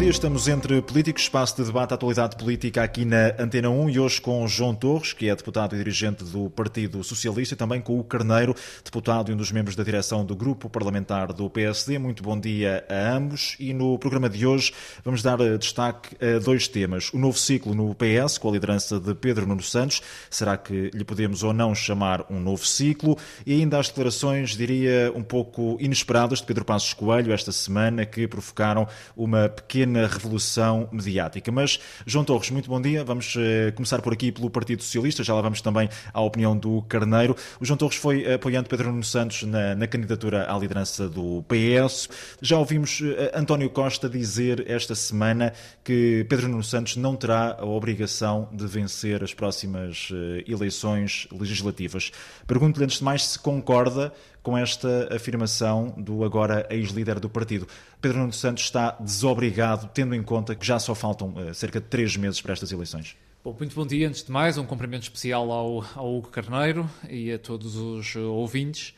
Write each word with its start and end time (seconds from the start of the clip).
dia, 0.00 0.08
estamos 0.08 0.48
entre 0.48 0.80
políticos, 0.80 1.24
espaço 1.24 1.56
de 1.56 1.64
debate, 1.64 1.92
atualidade 1.92 2.34
política 2.34 2.82
aqui 2.82 3.04
na 3.04 3.34
Antena 3.38 3.68
1 3.68 3.90
e 3.90 4.00
hoje 4.00 4.18
com 4.18 4.48
João 4.48 4.74
Torres, 4.74 5.12
que 5.12 5.28
é 5.28 5.36
deputado 5.36 5.74
e 5.74 5.78
dirigente 5.78 6.24
do 6.24 6.48
Partido 6.48 7.04
Socialista, 7.04 7.54
e 7.54 7.58
também 7.58 7.82
com 7.82 8.00
o 8.00 8.02
Carneiro, 8.02 8.56
deputado 8.82 9.30
e 9.30 9.34
um 9.34 9.36
dos 9.36 9.52
membros 9.52 9.76
da 9.76 9.84
direção 9.84 10.24
do 10.24 10.34
Grupo 10.34 10.70
Parlamentar 10.70 11.34
do 11.34 11.50
PSD. 11.50 11.98
Muito 11.98 12.22
bom 12.22 12.40
dia 12.40 12.82
a 12.88 13.14
ambos 13.14 13.56
e 13.60 13.74
no 13.74 13.98
programa 13.98 14.30
de 14.30 14.46
hoje 14.46 14.72
vamos 15.04 15.22
dar 15.22 15.38
eh, 15.38 15.58
destaque 15.58 16.16
a 16.24 16.38
dois 16.38 16.66
temas. 16.66 17.12
O 17.12 17.18
novo 17.18 17.36
ciclo 17.36 17.74
no 17.74 17.94
PS, 17.94 18.38
com 18.38 18.48
a 18.48 18.52
liderança 18.52 18.98
de 18.98 19.14
Pedro 19.14 19.46
Nuno 19.46 19.62
Santos, 19.62 20.00
será 20.30 20.56
que 20.56 20.90
lhe 20.94 21.04
podemos 21.04 21.42
ou 21.42 21.52
não 21.52 21.74
chamar 21.74 22.24
um 22.30 22.40
novo 22.40 22.66
ciclo? 22.66 23.18
E 23.44 23.52
ainda 23.52 23.78
as 23.78 23.88
declarações, 23.88 24.56
diria, 24.56 25.12
um 25.14 25.22
pouco 25.22 25.76
inesperadas 25.78 26.38
de 26.38 26.46
Pedro 26.46 26.64
Passos 26.64 26.94
Coelho 26.94 27.34
esta 27.34 27.52
semana, 27.52 28.06
que 28.06 28.26
provocaram 28.26 28.88
uma 29.14 29.46
pequena 29.50 29.89
pequena 29.90 30.06
revolução 30.06 30.88
mediática. 30.92 31.50
Mas, 31.50 31.80
João 32.06 32.24
Torres, 32.24 32.50
muito 32.50 32.68
bom 32.68 32.80
dia. 32.80 33.04
Vamos 33.04 33.34
uh, 33.34 33.72
começar 33.74 34.00
por 34.00 34.12
aqui 34.12 34.30
pelo 34.30 34.48
Partido 34.48 34.82
Socialista, 34.82 35.24
já 35.24 35.34
lá 35.34 35.40
vamos 35.40 35.60
também 35.60 35.88
à 36.14 36.20
opinião 36.20 36.56
do 36.56 36.82
Carneiro. 36.82 37.36
O 37.60 37.64
João 37.64 37.76
Torres 37.76 37.96
foi 37.96 38.32
apoiando 38.32 38.68
Pedro 38.68 38.90
Nuno 38.90 39.02
Santos 39.02 39.42
na, 39.42 39.74
na 39.74 39.86
candidatura 39.86 40.52
à 40.52 40.56
liderança 40.56 41.08
do 41.08 41.44
PS. 41.48 42.08
Já 42.40 42.56
ouvimos 42.56 43.00
uh, 43.00 43.14
António 43.34 43.68
Costa 43.68 44.08
dizer 44.08 44.64
esta 44.70 44.94
semana 44.94 45.52
que 45.82 46.24
Pedro 46.28 46.48
Nuno 46.48 46.62
Santos 46.62 46.96
não 46.96 47.16
terá 47.16 47.56
a 47.58 47.64
obrigação 47.64 48.48
de 48.52 48.66
vencer 48.66 49.24
as 49.24 49.34
próximas 49.34 50.10
uh, 50.10 50.14
eleições 50.46 51.26
legislativas. 51.32 52.12
Pergunto-lhe 52.46 52.84
antes 52.84 52.98
de 52.98 53.04
mais 53.04 53.24
se 53.24 53.38
concorda 53.38 54.12
com 54.42 54.56
esta 54.56 55.14
afirmação 55.14 55.94
do 55.96 56.24
agora 56.24 56.66
ex-líder 56.70 57.20
do 57.20 57.28
partido. 57.28 57.66
Pedro 58.00 58.18
Nuno 58.18 58.32
Santos 58.32 58.64
está 58.64 58.96
desobrigado, 59.00 59.90
tendo 59.92 60.14
em 60.14 60.22
conta 60.22 60.54
que 60.54 60.66
já 60.66 60.78
só 60.78 60.94
faltam 60.94 61.34
uh, 61.34 61.54
cerca 61.54 61.80
de 61.80 61.86
três 61.86 62.16
meses 62.16 62.40
para 62.40 62.52
estas 62.52 62.72
eleições. 62.72 63.16
Bom, 63.42 63.56
muito 63.58 63.74
bom 63.74 63.86
dia. 63.86 64.08
Antes 64.08 64.22
de 64.22 64.30
mais, 64.30 64.58
um 64.58 64.66
cumprimento 64.66 65.04
especial 65.04 65.50
ao, 65.50 65.84
ao 65.94 66.18
Hugo 66.18 66.28
Carneiro 66.28 66.88
e 67.08 67.32
a 67.32 67.38
todos 67.38 67.76
os 67.76 68.14
ouvintes. 68.16 68.94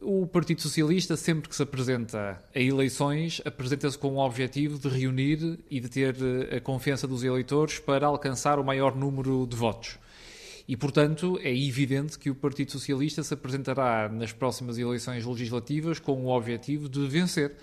O 0.00 0.26
Partido 0.26 0.60
Socialista, 0.60 1.16
sempre 1.16 1.48
que 1.48 1.56
se 1.56 1.62
apresenta 1.62 2.42
a 2.54 2.60
eleições, 2.60 3.40
apresenta-se 3.44 3.96
com 3.96 4.14
o 4.14 4.18
objetivo 4.18 4.78
de 4.78 4.88
reunir 4.88 5.58
e 5.70 5.80
de 5.80 5.88
ter 5.88 6.16
eh, 6.20 6.56
a 6.56 6.60
confiança 6.60 7.06
dos 7.06 7.24
eleitores 7.24 7.78
para 7.78 8.06
alcançar 8.06 8.58
o 8.58 8.64
maior 8.64 8.94
número 8.94 9.46
de 9.46 9.56
votos. 9.56 9.98
E, 10.66 10.76
portanto, 10.76 11.38
é 11.42 11.54
evidente 11.54 12.18
que 12.18 12.30
o 12.30 12.34
Partido 12.34 12.72
Socialista 12.72 13.22
se 13.22 13.34
apresentará 13.34 14.08
nas 14.08 14.32
próximas 14.32 14.78
eleições 14.78 15.24
legislativas 15.24 15.98
com 15.98 16.24
o 16.24 16.28
objetivo 16.28 16.88
de 16.88 17.06
vencer 17.06 17.54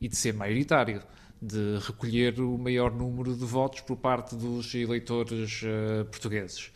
e 0.00 0.08
de 0.08 0.14
ser 0.14 0.34
maioritário, 0.34 1.02
de 1.40 1.78
recolher 1.80 2.38
o 2.38 2.58
maior 2.58 2.94
número 2.94 3.34
de 3.34 3.44
votos 3.46 3.80
por 3.80 3.96
parte 3.96 4.36
dos 4.36 4.74
eleitores 4.74 5.62
uh, 5.62 6.04
portugueses. 6.04 6.70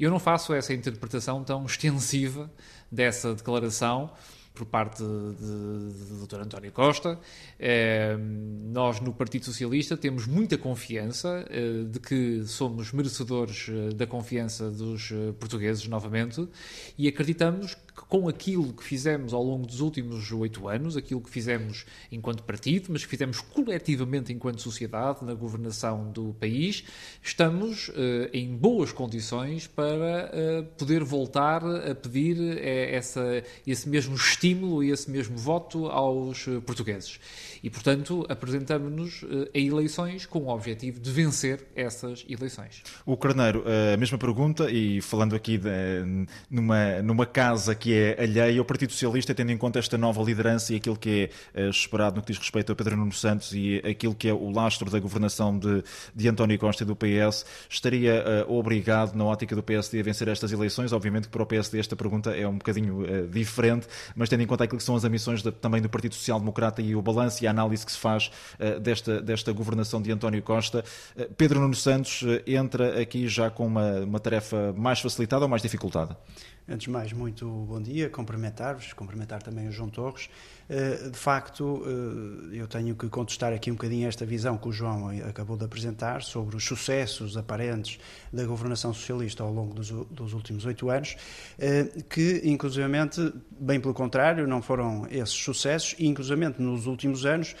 Eu 0.00 0.10
não 0.10 0.18
faço 0.18 0.54
essa 0.54 0.72
interpretação 0.72 1.44
tão 1.44 1.66
extensiva 1.66 2.50
dessa 2.90 3.34
declaração 3.34 4.10
por 4.56 4.64
parte 4.64 5.02
do 5.02 6.26
Dr. 6.26 6.40
António 6.40 6.72
Costa. 6.72 7.20
Eh, 7.60 8.16
nós, 8.18 9.00
no 9.00 9.12
Partido 9.12 9.44
Socialista, 9.44 9.96
temos 9.96 10.26
muita 10.26 10.56
confiança 10.56 11.44
eh, 11.50 11.84
de 11.84 12.00
que 12.00 12.42
somos 12.46 12.90
merecedores 12.90 13.68
eh, 13.68 13.94
da 13.94 14.06
confiança 14.06 14.70
dos 14.70 15.12
portugueses 15.38 15.86
novamente 15.86 16.48
e 16.96 17.06
acreditamos 17.06 17.76
que 17.96 18.04
com 18.04 18.28
aquilo 18.28 18.74
que 18.74 18.84
fizemos 18.84 19.32
ao 19.32 19.42
longo 19.42 19.66
dos 19.66 19.80
últimos 19.80 20.30
oito 20.30 20.68
anos, 20.68 20.96
aquilo 20.96 21.20
que 21.20 21.30
fizemos 21.30 21.86
enquanto 22.12 22.42
partido, 22.42 22.88
mas 22.90 23.02
que 23.02 23.10
fizemos 23.10 23.40
coletivamente 23.40 24.32
enquanto 24.32 24.60
sociedade 24.60 25.24
na 25.24 25.32
governação 25.32 26.10
do 26.12 26.34
país, 26.38 26.84
estamos 27.22 27.88
uh, 27.88 27.92
em 28.32 28.54
boas 28.54 28.92
condições 28.92 29.66
para 29.66 30.30
uh, 30.30 30.64
poder 30.76 31.02
voltar 31.02 31.64
a 31.64 31.94
pedir 31.94 32.36
uh, 32.36 32.58
essa, 32.60 33.42
esse 33.66 33.88
mesmo 33.88 34.14
estímulo 34.14 34.84
e 34.84 34.90
esse 34.90 35.10
mesmo 35.10 35.36
voto 35.38 35.86
aos 35.86 36.44
portugueses. 36.66 37.18
E, 37.62 37.70
portanto, 37.70 38.26
apresentamos-nos 38.28 39.24
a 39.54 39.58
eleições 39.58 40.26
com 40.26 40.40
o 40.40 40.48
objetivo 40.48 41.00
de 41.00 41.10
vencer 41.10 41.66
essas 41.74 42.24
eleições. 42.28 42.82
O 43.04 43.16
Carneiro, 43.16 43.64
a 43.92 43.96
mesma 43.96 44.18
pergunta, 44.18 44.70
e 44.70 45.00
falando 45.00 45.34
aqui 45.34 45.56
de, 45.58 46.26
numa, 46.50 47.02
numa 47.02 47.26
casa 47.26 47.74
que 47.74 47.85
que 47.86 47.94
é 47.94 48.20
alheia 48.20 48.58
ao 48.58 48.64
Partido 48.64 48.90
Socialista, 48.90 49.32
tendo 49.32 49.52
em 49.52 49.56
conta 49.56 49.78
esta 49.78 49.96
nova 49.96 50.20
liderança 50.20 50.72
e 50.72 50.76
aquilo 50.76 50.96
que 50.96 51.30
é 51.54 51.66
uh, 51.66 51.70
esperado 51.70 52.16
no 52.16 52.22
que 52.22 52.32
diz 52.32 52.38
respeito 52.40 52.72
a 52.72 52.74
Pedro 52.74 52.96
Nuno 52.96 53.12
Santos 53.12 53.52
e 53.52 53.80
aquilo 53.88 54.12
que 54.12 54.28
é 54.28 54.32
o 54.34 54.50
lastro 54.50 54.90
da 54.90 54.98
governação 54.98 55.56
de, 55.56 55.84
de 56.12 56.28
António 56.28 56.58
Costa 56.58 56.82
e 56.82 56.86
do 56.86 56.96
PS, 56.96 57.46
estaria 57.70 58.24
uh, 58.44 58.52
obrigado, 58.52 59.14
na 59.14 59.24
ótica 59.24 59.54
do 59.54 59.62
PSD, 59.62 60.00
a 60.00 60.02
vencer 60.02 60.26
estas 60.26 60.50
eleições? 60.50 60.92
Obviamente 60.92 61.28
que 61.28 61.30
para 61.30 61.44
o 61.44 61.46
PSD 61.46 61.78
esta 61.78 61.94
pergunta 61.94 62.30
é 62.30 62.48
um 62.48 62.58
bocadinho 62.58 63.02
uh, 63.02 63.28
diferente, 63.28 63.86
mas 64.16 64.28
tendo 64.28 64.42
em 64.42 64.48
conta 64.48 64.64
aquilo 64.64 64.78
que 64.78 64.84
são 64.84 64.96
as 64.96 65.04
ambições 65.04 65.40
de, 65.40 65.52
também 65.52 65.80
do 65.80 65.88
Partido 65.88 66.16
Social 66.16 66.40
Democrata 66.40 66.82
e 66.82 66.96
o 66.96 67.00
balanço 67.00 67.44
e 67.44 67.46
a 67.46 67.52
análise 67.52 67.86
que 67.86 67.92
se 67.92 67.98
faz 67.98 68.32
desta, 68.82 69.22
desta 69.22 69.52
governação 69.52 70.02
de 70.02 70.10
António 70.10 70.42
Costa, 70.42 70.84
Pedro 71.36 71.60
Nuno 71.60 71.76
Santos 71.76 72.24
entra 72.46 73.00
aqui 73.00 73.28
já 73.28 73.48
com 73.48 73.64
uma, 73.64 74.00
uma 74.00 74.18
tarefa 74.18 74.74
mais 74.76 74.98
facilitada 74.98 75.44
ou 75.44 75.48
mais 75.48 75.62
dificultada? 75.62 76.16
Antes 76.68 76.86
de 76.86 76.90
mais, 76.90 77.12
muito 77.12 77.48
bom 77.48 77.80
dia, 77.80 78.10
cumprimentar-vos, 78.10 78.92
cumprimentar 78.92 79.40
também 79.40 79.68
o 79.68 79.72
João 79.72 79.88
Torres. 79.88 80.28
Eh, 80.68 81.10
de 81.10 81.18
facto, 81.18 81.82
eh, 81.86 82.56
eu 82.60 82.66
tenho 82.66 82.96
que 82.96 83.08
contestar 83.08 83.52
aqui 83.52 83.70
um 83.70 83.74
bocadinho 83.74 84.08
esta 84.08 84.26
visão 84.26 84.58
que 84.58 84.68
o 84.68 84.72
João 84.72 85.10
acabou 85.28 85.56
de 85.56 85.64
apresentar 85.64 86.22
sobre 86.22 86.56
os 86.56 86.64
sucessos 86.64 87.36
aparentes 87.36 87.98
da 88.32 88.44
governação 88.44 88.92
socialista 88.92 89.44
ao 89.44 89.52
longo 89.52 89.74
dos, 89.74 89.90
dos 89.90 90.32
últimos 90.32 90.66
oito 90.66 90.90
anos, 90.90 91.16
eh, 91.58 91.88
que, 92.10 92.42
inclusivamente, 92.44 93.32
bem 93.50 93.80
pelo 93.80 93.94
contrário, 93.94 94.46
não 94.46 94.60
foram 94.60 95.06
esses 95.08 95.34
sucessos, 95.34 95.94
e, 95.98 96.06
inclusivamente, 96.06 96.60
nos 96.60 96.86
últimos 96.86 97.24
anos, 97.24 97.54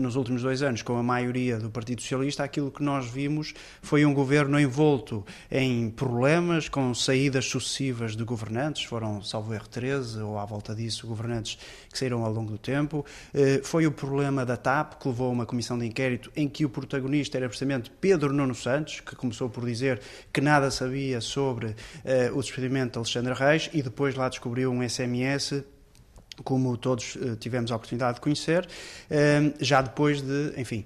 nos 0.00 0.16
últimos 0.16 0.42
dois 0.42 0.62
anos, 0.62 0.82
com 0.82 0.96
a 0.96 1.02
maioria 1.02 1.58
do 1.58 1.70
Partido 1.70 2.00
Socialista, 2.00 2.44
aquilo 2.44 2.70
que 2.70 2.82
nós 2.82 3.08
vimos 3.08 3.54
foi 3.82 4.04
um 4.04 4.14
governo 4.14 4.58
envolto 4.58 5.24
em 5.50 5.90
problemas, 5.90 6.68
com 6.68 6.94
saídas 6.94 7.46
sucessivas 7.46 8.16
de 8.16 8.24
governantes, 8.24 8.84
foram, 8.84 9.22
salvo 9.22 9.52
erro, 9.52 9.68
13 9.68 10.20
ou 10.20 10.38
à 10.38 10.44
volta 10.44 10.74
disso, 10.74 11.06
governantes 11.06 11.58
que 11.90 11.98
saíram 11.98 12.24
ao 12.24 12.35
longo 12.36 12.52
do 12.52 12.58
tempo. 12.58 13.04
Eh, 13.34 13.60
foi 13.62 13.86
o 13.86 13.92
problema 13.92 14.44
da 14.44 14.56
TAP, 14.56 15.00
que 15.00 15.08
levou 15.08 15.28
a 15.28 15.32
uma 15.32 15.46
comissão 15.46 15.78
de 15.78 15.86
inquérito 15.86 16.30
em 16.36 16.48
que 16.48 16.64
o 16.64 16.68
protagonista 16.68 17.36
era 17.36 17.48
precisamente 17.48 17.90
Pedro 18.00 18.32
Nuno 18.32 18.54
Santos, 18.54 19.00
que 19.00 19.16
começou 19.16 19.48
por 19.48 19.64
dizer 19.64 20.00
que 20.32 20.40
nada 20.40 20.70
sabia 20.70 21.20
sobre 21.20 21.74
eh, 22.04 22.30
o 22.32 22.40
despedimento 22.40 22.92
de 22.92 22.98
Alexandre 22.98 23.34
Reis 23.34 23.70
e 23.72 23.82
depois 23.82 24.14
lá 24.14 24.28
descobriu 24.28 24.70
um 24.70 24.86
SMS 24.86 25.64
como 26.44 26.76
todos 26.76 27.16
uh, 27.16 27.36
tivemos 27.36 27.72
a 27.72 27.76
oportunidade 27.76 28.16
de 28.16 28.20
conhecer, 28.20 28.68
já 29.60 29.80
depois 29.80 30.20
de, 30.20 30.52
enfim, 30.56 30.84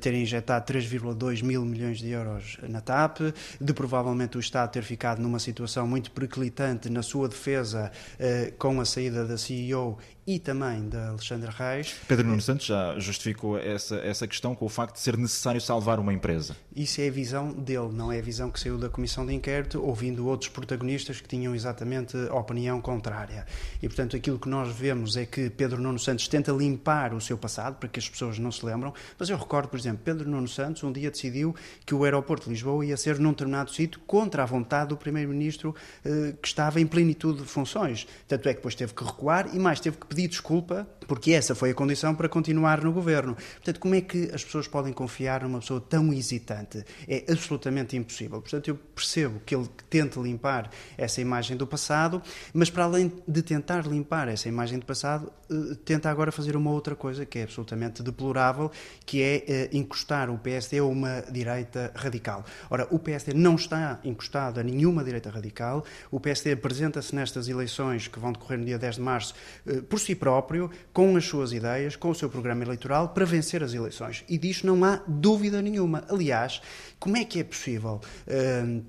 terem 0.00 0.22
injetado 0.22 0.72
3,2 0.72 1.42
mil 1.42 1.64
milhões 1.64 1.98
de 1.98 2.10
euros 2.10 2.58
na 2.68 2.80
TAP, 2.80 3.18
de 3.60 3.72
provavelmente 3.72 4.36
o 4.36 4.40
Estado 4.40 4.70
ter 4.70 4.82
ficado 4.82 5.20
numa 5.20 5.38
situação 5.38 5.86
muito 5.86 6.10
periclitante 6.10 6.88
na 6.90 7.02
sua 7.02 7.28
defesa 7.28 7.90
com 8.58 8.80
a 8.80 8.84
saída 8.84 9.24
da 9.24 9.36
CEO 9.36 9.98
e 10.26 10.38
também 10.38 10.88
da 10.88 11.08
Alexandre 11.08 11.50
Reis. 11.50 11.96
Pedro 12.06 12.26
Nuno 12.26 12.40
Santos 12.40 12.66
já 12.66 12.98
justificou 12.98 13.58
essa, 13.58 13.96
essa 13.96 14.26
questão 14.26 14.54
com 14.54 14.64
o 14.64 14.68
facto 14.68 14.94
de 14.94 15.00
ser 15.00 15.16
necessário 15.16 15.60
salvar 15.60 15.98
uma 15.98 16.12
empresa. 16.12 16.56
Isso 16.74 17.00
é 17.00 17.08
a 17.08 17.10
visão 17.10 17.52
dele, 17.52 17.90
não 17.92 18.12
é 18.12 18.18
a 18.18 18.22
visão 18.22 18.50
que 18.50 18.60
saiu 18.60 18.78
da 18.78 18.88
comissão 18.88 19.26
de 19.26 19.34
inquérito, 19.34 19.82
ouvindo 19.82 20.26
outros 20.26 20.48
protagonistas 20.48 21.20
que 21.20 21.28
tinham 21.28 21.54
exatamente 21.54 22.16
a 22.30 22.34
opinião 22.34 22.80
contrária. 22.80 23.46
E, 23.82 23.88
portanto, 23.88 24.16
aquilo 24.16 24.38
que 24.38 24.48
nós 24.48 24.72
vemos 24.74 25.16
é 25.16 25.26
que 25.26 25.50
Pedro 25.50 25.80
Nuno 25.80 25.98
Santos 25.98 26.28
tenta 26.28 26.52
limpar 26.52 27.14
o 27.14 27.20
seu 27.20 27.36
passado, 27.36 27.76
para 27.76 27.88
que 27.88 27.98
as 27.98 28.08
pessoas 28.08 28.38
não 28.38 28.52
se 28.52 28.64
lembram, 28.64 28.94
mas 29.18 29.28
eu 29.28 29.36
recordo, 29.36 29.68
por 29.68 29.78
exemplo, 29.78 30.02
Pedro 30.04 30.28
Nuno 30.28 30.48
Santos 30.48 30.82
um 30.84 30.92
dia 30.92 31.10
decidiu 31.10 31.54
que 31.84 31.94
o 31.94 32.04
aeroporto 32.04 32.44
de 32.44 32.50
Lisboa 32.50 32.86
ia 32.86 32.96
ser 32.96 33.18
num 33.18 33.30
determinado 33.30 33.72
sítio 33.72 34.00
contra 34.06 34.42
a 34.42 34.46
vontade 34.46 34.90
do 34.90 34.96
primeiro-ministro 34.96 35.74
eh, 36.04 36.34
que 36.40 36.46
estava 36.46 36.80
em 36.80 36.86
plenitude 36.86 37.42
de 37.42 37.48
funções. 37.48 38.06
Tanto 38.28 38.48
é 38.48 38.52
que 38.52 38.58
depois 38.58 38.74
teve 38.74 38.94
que 38.94 39.04
recuar 39.04 39.54
e 39.54 39.58
mais 39.58 39.80
teve 39.80 39.96
que 39.96 40.11
pedir 40.12 40.28
desculpa, 40.28 40.86
porque 41.12 41.32
essa 41.32 41.54
foi 41.54 41.72
a 41.72 41.74
condição 41.74 42.14
para 42.14 42.26
continuar 42.26 42.82
no 42.82 42.90
governo. 42.90 43.34
Portanto, 43.34 43.78
como 43.78 43.94
é 43.94 44.00
que 44.00 44.30
as 44.32 44.42
pessoas 44.42 44.66
podem 44.66 44.94
confiar 44.94 45.42
numa 45.42 45.58
pessoa 45.58 45.78
tão 45.78 46.10
hesitante? 46.10 46.82
É 47.06 47.30
absolutamente 47.30 47.94
impossível. 47.98 48.40
Portanto, 48.40 48.68
eu 48.68 48.76
percebo 48.76 49.38
que 49.44 49.54
ele 49.54 49.68
tente 49.90 50.18
limpar 50.18 50.70
essa 50.96 51.20
imagem 51.20 51.54
do 51.54 51.66
passado, 51.66 52.22
mas 52.54 52.70
para 52.70 52.84
além 52.84 53.12
de 53.28 53.42
tentar 53.42 53.86
limpar 53.86 54.26
essa 54.26 54.48
imagem 54.48 54.78
do 54.78 54.86
passado, 54.86 55.30
eh, 55.50 55.76
tenta 55.84 56.08
agora 56.08 56.32
fazer 56.32 56.56
uma 56.56 56.70
outra 56.70 56.96
coisa 56.96 57.26
que 57.26 57.40
é 57.40 57.42
absolutamente 57.42 58.02
deplorável, 58.02 58.70
que 59.04 59.20
é 59.20 59.44
eh, 59.46 59.68
encostar 59.70 60.30
o 60.30 60.38
PSD 60.38 60.78
a 60.78 60.84
uma 60.84 61.20
direita 61.30 61.92
radical. 61.94 62.42
Ora, 62.70 62.88
o 62.90 62.98
PSD 62.98 63.34
não 63.34 63.56
está 63.56 64.00
encostado 64.02 64.60
a 64.60 64.62
nenhuma 64.62 65.04
direita 65.04 65.28
radical. 65.28 65.84
O 66.10 66.18
PSD 66.18 66.52
apresenta-se 66.52 67.14
nestas 67.14 67.48
eleições 67.48 68.08
que 68.08 68.18
vão 68.18 68.32
decorrer 68.32 68.58
no 68.58 68.64
dia 68.64 68.78
10 68.78 68.94
de 68.94 69.02
março 69.02 69.34
eh, 69.66 69.82
por 69.82 70.00
si 70.00 70.14
próprio, 70.14 70.70
com 70.90 71.01
com 71.02 71.16
as 71.16 71.24
suas 71.24 71.52
ideias, 71.52 71.96
com 71.96 72.10
o 72.10 72.14
seu 72.14 72.30
programa 72.30 72.62
eleitoral, 72.62 73.08
para 73.08 73.24
vencer 73.24 73.60
as 73.60 73.74
eleições. 73.74 74.24
E 74.28 74.38
disto 74.38 74.64
não 74.64 74.84
há 74.84 75.00
dúvida 75.04 75.60
nenhuma. 75.60 76.04
Aliás, 76.08 76.62
como 77.00 77.16
é 77.16 77.24
que 77.24 77.40
é 77.40 77.44
possível. 77.44 78.00
Uh, 78.24 78.84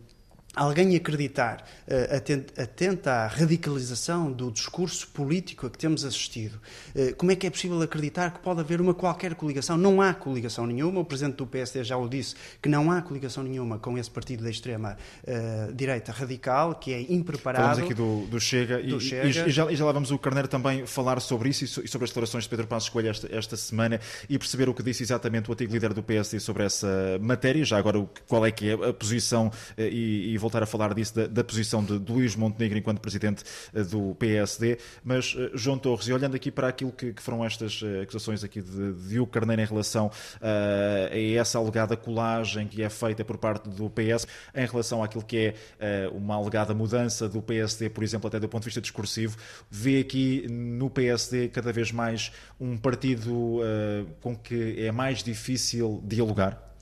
alguém 0.55 0.95
acreditar, 0.95 1.65
uh, 1.87 2.61
atenta 2.61 3.11
à 3.11 3.27
radicalização 3.27 4.31
do 4.31 4.51
discurso 4.51 5.07
político 5.07 5.65
a 5.65 5.69
que 5.69 5.77
temos 5.77 6.05
assistido, 6.05 6.59
uh, 6.95 7.15
como 7.15 7.31
é 7.31 7.35
que 7.35 7.47
é 7.47 7.49
possível 7.49 7.81
acreditar 7.81 8.31
que 8.31 8.39
pode 8.39 8.59
haver 8.59 8.79
uma 8.79 8.93
qualquer 8.93 9.33
coligação? 9.35 9.77
Não 9.77 10.01
há 10.01 10.13
coligação 10.13 10.65
nenhuma, 10.67 11.01
o 11.01 11.05
Presidente 11.05 11.37
do 11.37 11.47
PSD 11.47 11.83
já 11.83 11.97
o 11.97 12.07
disse, 12.07 12.35
que 12.61 12.69
não 12.69 12.91
há 12.91 13.01
coligação 13.01 13.43
nenhuma 13.43 13.79
com 13.79 13.97
esse 13.97 14.11
partido 14.11 14.43
da 14.43 14.49
extrema-direita 14.49 16.11
uh, 16.11 16.15
radical, 16.15 16.75
que 16.75 16.93
é 16.93 17.01
impreparado. 17.01 17.63
Falamos 17.63 17.83
aqui 17.83 17.93
do, 17.93 18.27
do 18.27 18.39
Chega, 18.39 18.81
do 18.81 18.97
e, 18.97 19.01
Chega. 19.01 19.27
E, 19.27 19.29
e, 19.49 19.51
já, 19.51 19.71
e 19.71 19.75
já 19.75 19.85
lá 19.85 19.91
vamos 19.91 20.11
o 20.11 20.19
Carneiro 20.19 20.47
também 20.47 20.85
falar 20.85 21.19
sobre 21.19 21.49
isso 21.49 21.63
e 21.65 21.87
sobre 21.87 22.05
as 22.05 22.11
declarações 22.11 22.43
de 22.43 22.49
Pedro 22.49 22.67
Passos 22.67 22.89
Coelho 22.89 23.09
esta, 23.09 23.35
esta 23.35 23.57
semana 23.57 23.99
e 24.29 24.37
perceber 24.37 24.69
o 24.69 24.73
que 24.73 24.83
disse 24.83 25.01
exatamente 25.01 25.49
o 25.49 25.53
antigo 25.53 25.73
líder 25.73 25.93
do 25.93 26.03
PSD 26.03 26.39
sobre 26.39 26.63
essa 26.63 27.17
matéria, 27.19 27.65
já 27.65 27.77
agora 27.77 28.05
qual 28.27 28.45
é 28.45 28.51
que 28.51 28.69
é 28.69 28.73
a 28.73 28.93
posição 28.93 29.51
e, 29.77 30.33
e 30.33 30.42
voltar 30.43 30.61
a 30.61 30.65
falar 30.65 30.93
disso, 30.93 31.15
da, 31.15 31.27
da 31.27 31.43
posição 31.43 31.83
de, 31.83 31.97
de 31.97 32.11
Luís 32.11 32.35
Montenegro 32.35 32.77
enquanto 32.77 32.99
presidente 32.99 33.43
eh, 33.73 33.83
do 33.83 34.13
PSD. 34.15 34.77
Mas, 35.03 35.35
eh, 35.37 35.51
João 35.53 35.77
Torres, 35.77 36.07
e 36.07 36.13
olhando 36.13 36.35
aqui 36.35 36.51
para 36.51 36.67
aquilo 36.67 36.91
que, 36.91 37.13
que 37.13 37.21
foram 37.21 37.43
estas 37.43 37.81
eh, 37.83 38.01
acusações 38.01 38.43
aqui 38.43 38.61
de 38.61 38.93
Diogo 39.07 39.31
Carneiro 39.31 39.61
em 39.61 39.65
relação 39.65 40.07
uh, 40.07 41.11
a 41.11 41.39
essa 41.39 41.57
alegada 41.57 41.95
colagem 41.95 42.67
que 42.67 42.83
é 42.83 42.89
feita 42.89 43.23
por 43.23 43.37
parte 43.37 43.69
do 43.69 43.89
PS, 43.89 44.27
em 44.53 44.65
relação 44.65 45.03
àquilo 45.03 45.23
que 45.23 45.55
é 45.79 46.09
uh, 46.09 46.17
uma 46.17 46.35
alegada 46.35 46.73
mudança 46.73 47.29
do 47.29 47.41
PSD, 47.41 47.89
por 47.89 48.03
exemplo, 48.03 48.27
até 48.27 48.39
do 48.39 48.49
ponto 48.49 48.63
de 48.63 48.65
vista 48.65 48.81
discursivo, 48.81 49.37
vê 49.69 49.99
aqui 49.99 50.45
no 50.49 50.89
PSD 50.89 51.47
cada 51.49 51.71
vez 51.71 51.91
mais 51.91 52.31
um 52.59 52.77
partido 52.77 53.31
uh, 53.31 53.63
com 54.21 54.35
que 54.35 54.75
é 54.85 54.91
mais 54.91 55.23
difícil 55.23 56.01
dialogar? 56.05 56.72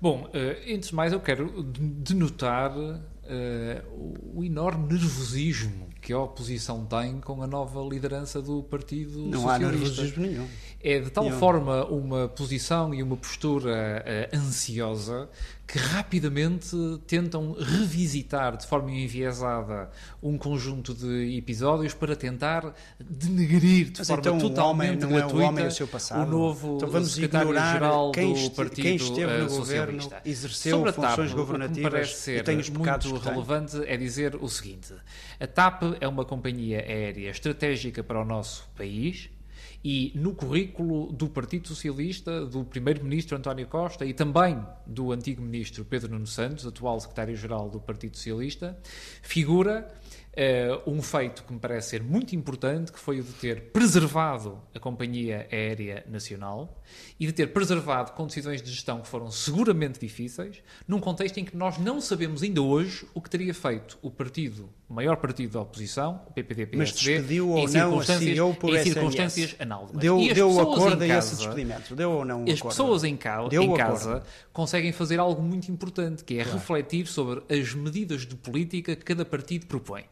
Bom, 0.00 0.28
antes 0.68 0.90
de 0.90 0.94
mais 0.94 1.12
eu 1.12 1.20
quero 1.20 1.62
denotar 1.62 2.76
uh, 2.76 3.02
o 4.34 4.44
enorme 4.44 4.92
nervosismo 4.92 5.88
que 6.00 6.12
a 6.12 6.18
oposição 6.18 6.84
tem 6.84 7.18
com 7.20 7.42
a 7.42 7.46
nova 7.46 7.80
liderança 7.80 8.42
do 8.42 8.62
Partido 8.62 9.20
Não 9.20 9.40
Socialista. 9.40 9.46
Não 9.46 9.50
há 9.50 9.58
nervosismo 9.58 10.22
nenhum. 10.22 10.46
É 10.86 10.98
de 11.00 11.08
tal 11.08 11.30
forma 11.30 11.86
uma 11.86 12.28
posição 12.28 12.92
e 12.94 13.02
uma 13.02 13.16
postura 13.16 14.04
uh, 14.04 14.36
ansiosa 14.36 15.30
que 15.66 15.78
rapidamente 15.78 16.76
tentam 17.06 17.52
revisitar 17.58 18.54
de 18.54 18.66
forma 18.66 18.90
enviesada 18.90 19.88
um 20.22 20.36
conjunto 20.36 20.92
de 20.92 21.38
episódios 21.38 21.94
para 21.94 22.14
tentar 22.14 22.74
denegrir 23.00 23.92
de 23.92 23.98
Mas 24.00 24.08
forma 24.08 24.20
então, 24.20 24.38
totalmente 24.38 25.04
o 25.04 25.08
homem, 25.08 25.18
gratuita 25.18 25.42
é 25.42 25.46
o, 25.46 25.48
homem 25.48 25.66
o, 25.66 25.70
seu 25.70 25.88
passado. 25.88 26.28
o 26.28 26.30
novo 26.30 26.76
então 26.76 26.90
vamos 26.90 27.12
secretário-geral 27.12 28.12
do 28.12 28.50
Partido 28.50 28.82
quem 28.82 28.96
esteve 28.96 29.38
no 29.38 29.48
Socialista. 29.48 30.10
governo, 30.10 30.22
exerceu 30.26 30.76
Sobre 30.76 30.92
funções 30.92 31.30
TAP, 31.30 31.38
governativas 31.38 31.72
o 31.72 31.80
que 31.80 31.80
me 31.80 31.90
parece 31.90 32.14
ser 32.20 32.72
muito 32.72 33.18
relevante 33.18 33.82
é 33.86 33.96
dizer 33.96 34.36
o 34.36 34.48
seguinte: 34.50 34.92
a 35.40 35.46
TAP 35.46 35.82
é 35.98 36.06
uma 36.06 36.26
companhia 36.26 36.80
aérea 36.80 37.30
estratégica 37.30 38.04
para 38.04 38.20
o 38.20 38.24
nosso 38.24 38.68
país 38.76 39.30
e 39.84 40.12
no 40.14 40.34
currículo 40.34 41.12
do 41.12 41.28
Partido 41.28 41.68
Socialista, 41.68 42.46
do 42.46 42.64
primeiro-ministro 42.64 43.36
António 43.36 43.66
Costa 43.66 44.06
e 44.06 44.14
também 44.14 44.64
do 44.86 45.12
antigo 45.12 45.42
ministro 45.42 45.84
Pedro 45.84 46.10
Nuno 46.10 46.26
Santos, 46.26 46.66
atual 46.66 46.98
secretário-geral 46.98 47.68
do 47.68 47.78
Partido 47.78 48.16
Socialista, 48.16 48.78
figura 49.20 49.92
uh, 50.34 50.90
um 50.90 51.00
feito 51.00 51.44
que 51.44 51.52
me 51.52 51.58
parece 51.58 51.90
ser 51.90 52.02
muito 52.02 52.34
importante, 52.34 52.92
que 52.92 52.98
foi 52.98 53.20
o 53.20 53.22
de 53.22 53.32
ter 53.32 53.72
preservado 53.72 54.60
a 54.74 54.78
Companhia 54.78 55.46
Aérea 55.50 56.04
Nacional 56.08 56.82
e 57.18 57.26
de 57.26 57.32
ter 57.32 57.48
preservado 57.48 58.12
com 58.12 58.26
decisões 58.26 58.60
de 58.60 58.70
gestão 58.70 59.00
que 59.00 59.08
foram 59.08 59.30
seguramente 59.30 59.98
difíceis, 60.00 60.62
num 60.86 61.00
contexto 61.00 61.38
em 61.38 61.44
que 61.44 61.56
nós 61.56 61.78
não 61.78 62.00
sabemos 62.00 62.42
ainda 62.42 62.60
hoje 62.60 63.06
o 63.14 63.20
que 63.20 63.30
teria 63.30 63.54
feito 63.54 63.98
o 64.02 64.10
partido, 64.10 64.68
o 64.88 64.94
maior 64.94 65.16
partido 65.16 65.52
da 65.52 65.60
oposição, 65.60 66.20
o 66.26 66.32
PPD-PSD, 66.32 67.38
em 67.38 67.68
circunstâncias, 67.68 68.56
por 68.56 68.74
em 68.74 68.82
circunstâncias 68.82 69.56
análogas. 69.58 69.96
Deu, 69.96 70.20
e 70.20 70.34
deu 70.34 70.50
o 70.50 70.60
acordo 70.60 71.02
a 71.02 71.06
esse 71.06 71.36
despedimento? 71.36 71.94
Deu 71.94 72.10
ou 72.10 72.24
não 72.24 72.44
As 72.44 72.58
acordo? 72.58 72.68
pessoas 72.68 73.04
em, 73.04 73.16
ca 73.16 73.48
em 73.50 73.74
casa 73.74 74.22
conseguem 74.52 74.92
fazer 74.92 75.18
algo 75.18 75.42
muito 75.42 75.70
importante, 75.70 76.24
que 76.24 76.38
é 76.38 76.42
claro. 76.42 76.58
refletir 76.58 77.06
sobre 77.06 77.42
as 77.48 77.74
medidas 77.74 78.26
de 78.26 78.34
política 78.34 78.94
que 78.96 79.04
cada 79.04 79.24
partido 79.24 79.66
propõe. 79.66 80.04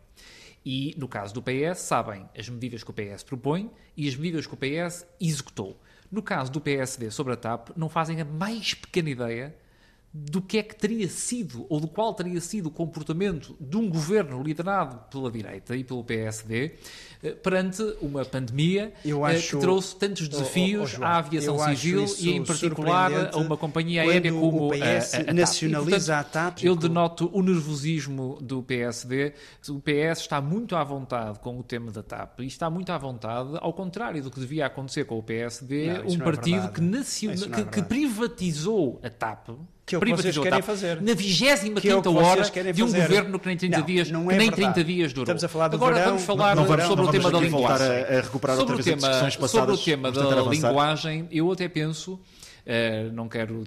E, 0.65 0.95
no 0.97 1.09
caso 1.09 1.35
do 1.35 1.43
PS, 1.43 1.79
sabem 1.79 2.29
as 2.39 2.49
medidas 2.49 2.85
que 2.85 2.91
o 2.91 2.95
PS 2.95 3.23
propõe 3.23 3.71
e 3.97 4.09
as 4.09 4.17
medidas 4.17 4.47
que 4.47 4.55
o 4.55 4.57
PS 4.57 5.07
executou. 5.21 5.77
No 6.11 6.23
caso 6.23 6.53
do 6.53 6.61
PSD 6.61 7.11
sobre 7.11 7.33
a 7.33 7.37
TAP, 7.37 7.71
não 7.77 7.89
fazem 7.89 8.21
a 8.21 8.25
mais 8.25 8.75
pequena 8.75 9.11
ideia 9.11 9.57
do 10.15 10.43
que 10.43 10.59
é 10.59 10.63
que 10.63 10.77
teria 10.77 11.09
sido, 11.09 11.65
ou 11.71 11.81
do 11.81 11.89
qual 11.89 12.13
teria 12.13 12.39
sido 12.39 12.67
o 12.67 12.71
comportamento 12.71 13.57
de 13.59 13.79
um 13.79 13.89
governo 13.89 14.43
liderado 14.43 14.99
pela 15.11 15.31
direita 15.31 15.75
e 15.75 15.83
pelo 15.83 16.05
PSD 16.05 16.75
eh, 17.23 17.31
perante 17.31 17.83
uma 18.03 18.23
pandemia 18.23 18.93
eh, 19.03 19.11
acho, 19.11 19.57
que 19.57 19.63
trouxe 19.63 19.97
tantos 19.97 20.29
desafios 20.29 20.81
oh, 20.81 20.83
oh, 20.83 20.87
João, 20.87 21.09
à 21.09 21.17
aviação 21.17 21.59
civil 21.59 22.05
e, 22.19 22.31
em 22.31 22.45
particular, 22.45 23.31
a 23.33 23.39
uma 23.39 23.57
companhia 23.57 24.03
aérea 24.03 24.31
como 24.31 24.67
o 24.67 24.71
PS 24.73 25.15
a, 25.15 25.19
a, 25.19 25.31
a 25.31 25.33
nacionaliza 25.33 26.25
TAP. 26.25 26.25
E, 26.25 26.27
portanto, 26.27 26.37
a 26.37 26.51
TAP. 26.51 26.65
Eu 26.65 26.77
denoto 26.77 27.31
o 27.33 27.43
nervosismo 27.43 28.39
do 28.43 28.63
PSD. 28.63 29.33
O 29.71 29.81
PS 29.81 30.21
está 30.21 30.43
muito 30.43 30.77
à 30.77 30.85
vontade 30.85 31.39
com 31.39 31.59
o 31.59 31.63
tema 31.63 31.91
da 31.91 32.03
TAP 32.03 32.41
e 32.41 32.47
está 32.47 32.69
muito 32.69 32.93
à 32.93 32.99
vontade, 32.99 33.57
ao 33.63 33.73
contrário 33.73 34.23
do 34.23 34.31
que 34.31 34.41
devia 34.41 34.67
acontecer 34.67 35.05
com 35.07 35.19
o 35.19 35.23
PSD, 35.23 35.95
não, 35.95 36.07
um 36.07 36.19
partido 36.19 36.67
é 36.67 36.69
que, 36.69 36.81
nacion... 36.83 37.33
que, 37.33 37.65
que 37.65 37.83
privatizou 37.83 39.01
a 39.03 39.09
TAP 39.09 39.49
que 39.85 39.95
é 39.95 39.99
o 39.99 40.01
que 40.01 40.11
vocês 40.11 40.39
querem 40.39 40.63
fazer. 40.63 41.03
Na 41.03 41.15
25 41.15 41.81
que 41.81 41.89
é 41.89 41.95
hora 41.95 42.03
de 42.73 42.83
um 42.83 42.87
fazer. 42.87 43.03
governo 43.03 43.39
que 43.39 43.47
nem 43.47 43.57
30 43.57 43.79
não, 43.79 43.87
dias, 43.87 44.11
não 44.11 44.31
é 44.31 44.37
nem 44.37 44.51
verdade. 44.51 44.75
30 44.75 44.85
dias 44.85 45.13
durou. 45.13 45.25
Estamos 45.25 45.45
a 45.45 45.49
falar 45.49 45.69
do 45.69 45.77
Agora 45.77 45.95
verão, 45.95 46.09
vamos 46.11 46.23
falar 46.23 46.57
não, 46.57 46.63
não 46.63 46.69
sobre 46.69 47.05
vamos, 47.05 47.09
o 47.09 47.11
tema 47.11 47.31
da 47.31 47.41
linguagem. 47.41 47.87
A, 47.87 48.19
a 48.19 48.21
recuperar 48.21 48.57
sobre, 48.57 48.75
outra 48.75 48.93
o 48.93 48.95
tema, 48.95 49.09
passadas, 49.09 49.51
sobre 49.51 49.75
o 49.75 49.79
tema 49.79 50.13
da 50.13 50.43
linguagem, 50.43 51.29
eu 51.31 51.51
até 51.51 51.69
penso, 51.69 52.15
uh, 52.15 53.13
não 53.13 53.29
quero 53.29 53.65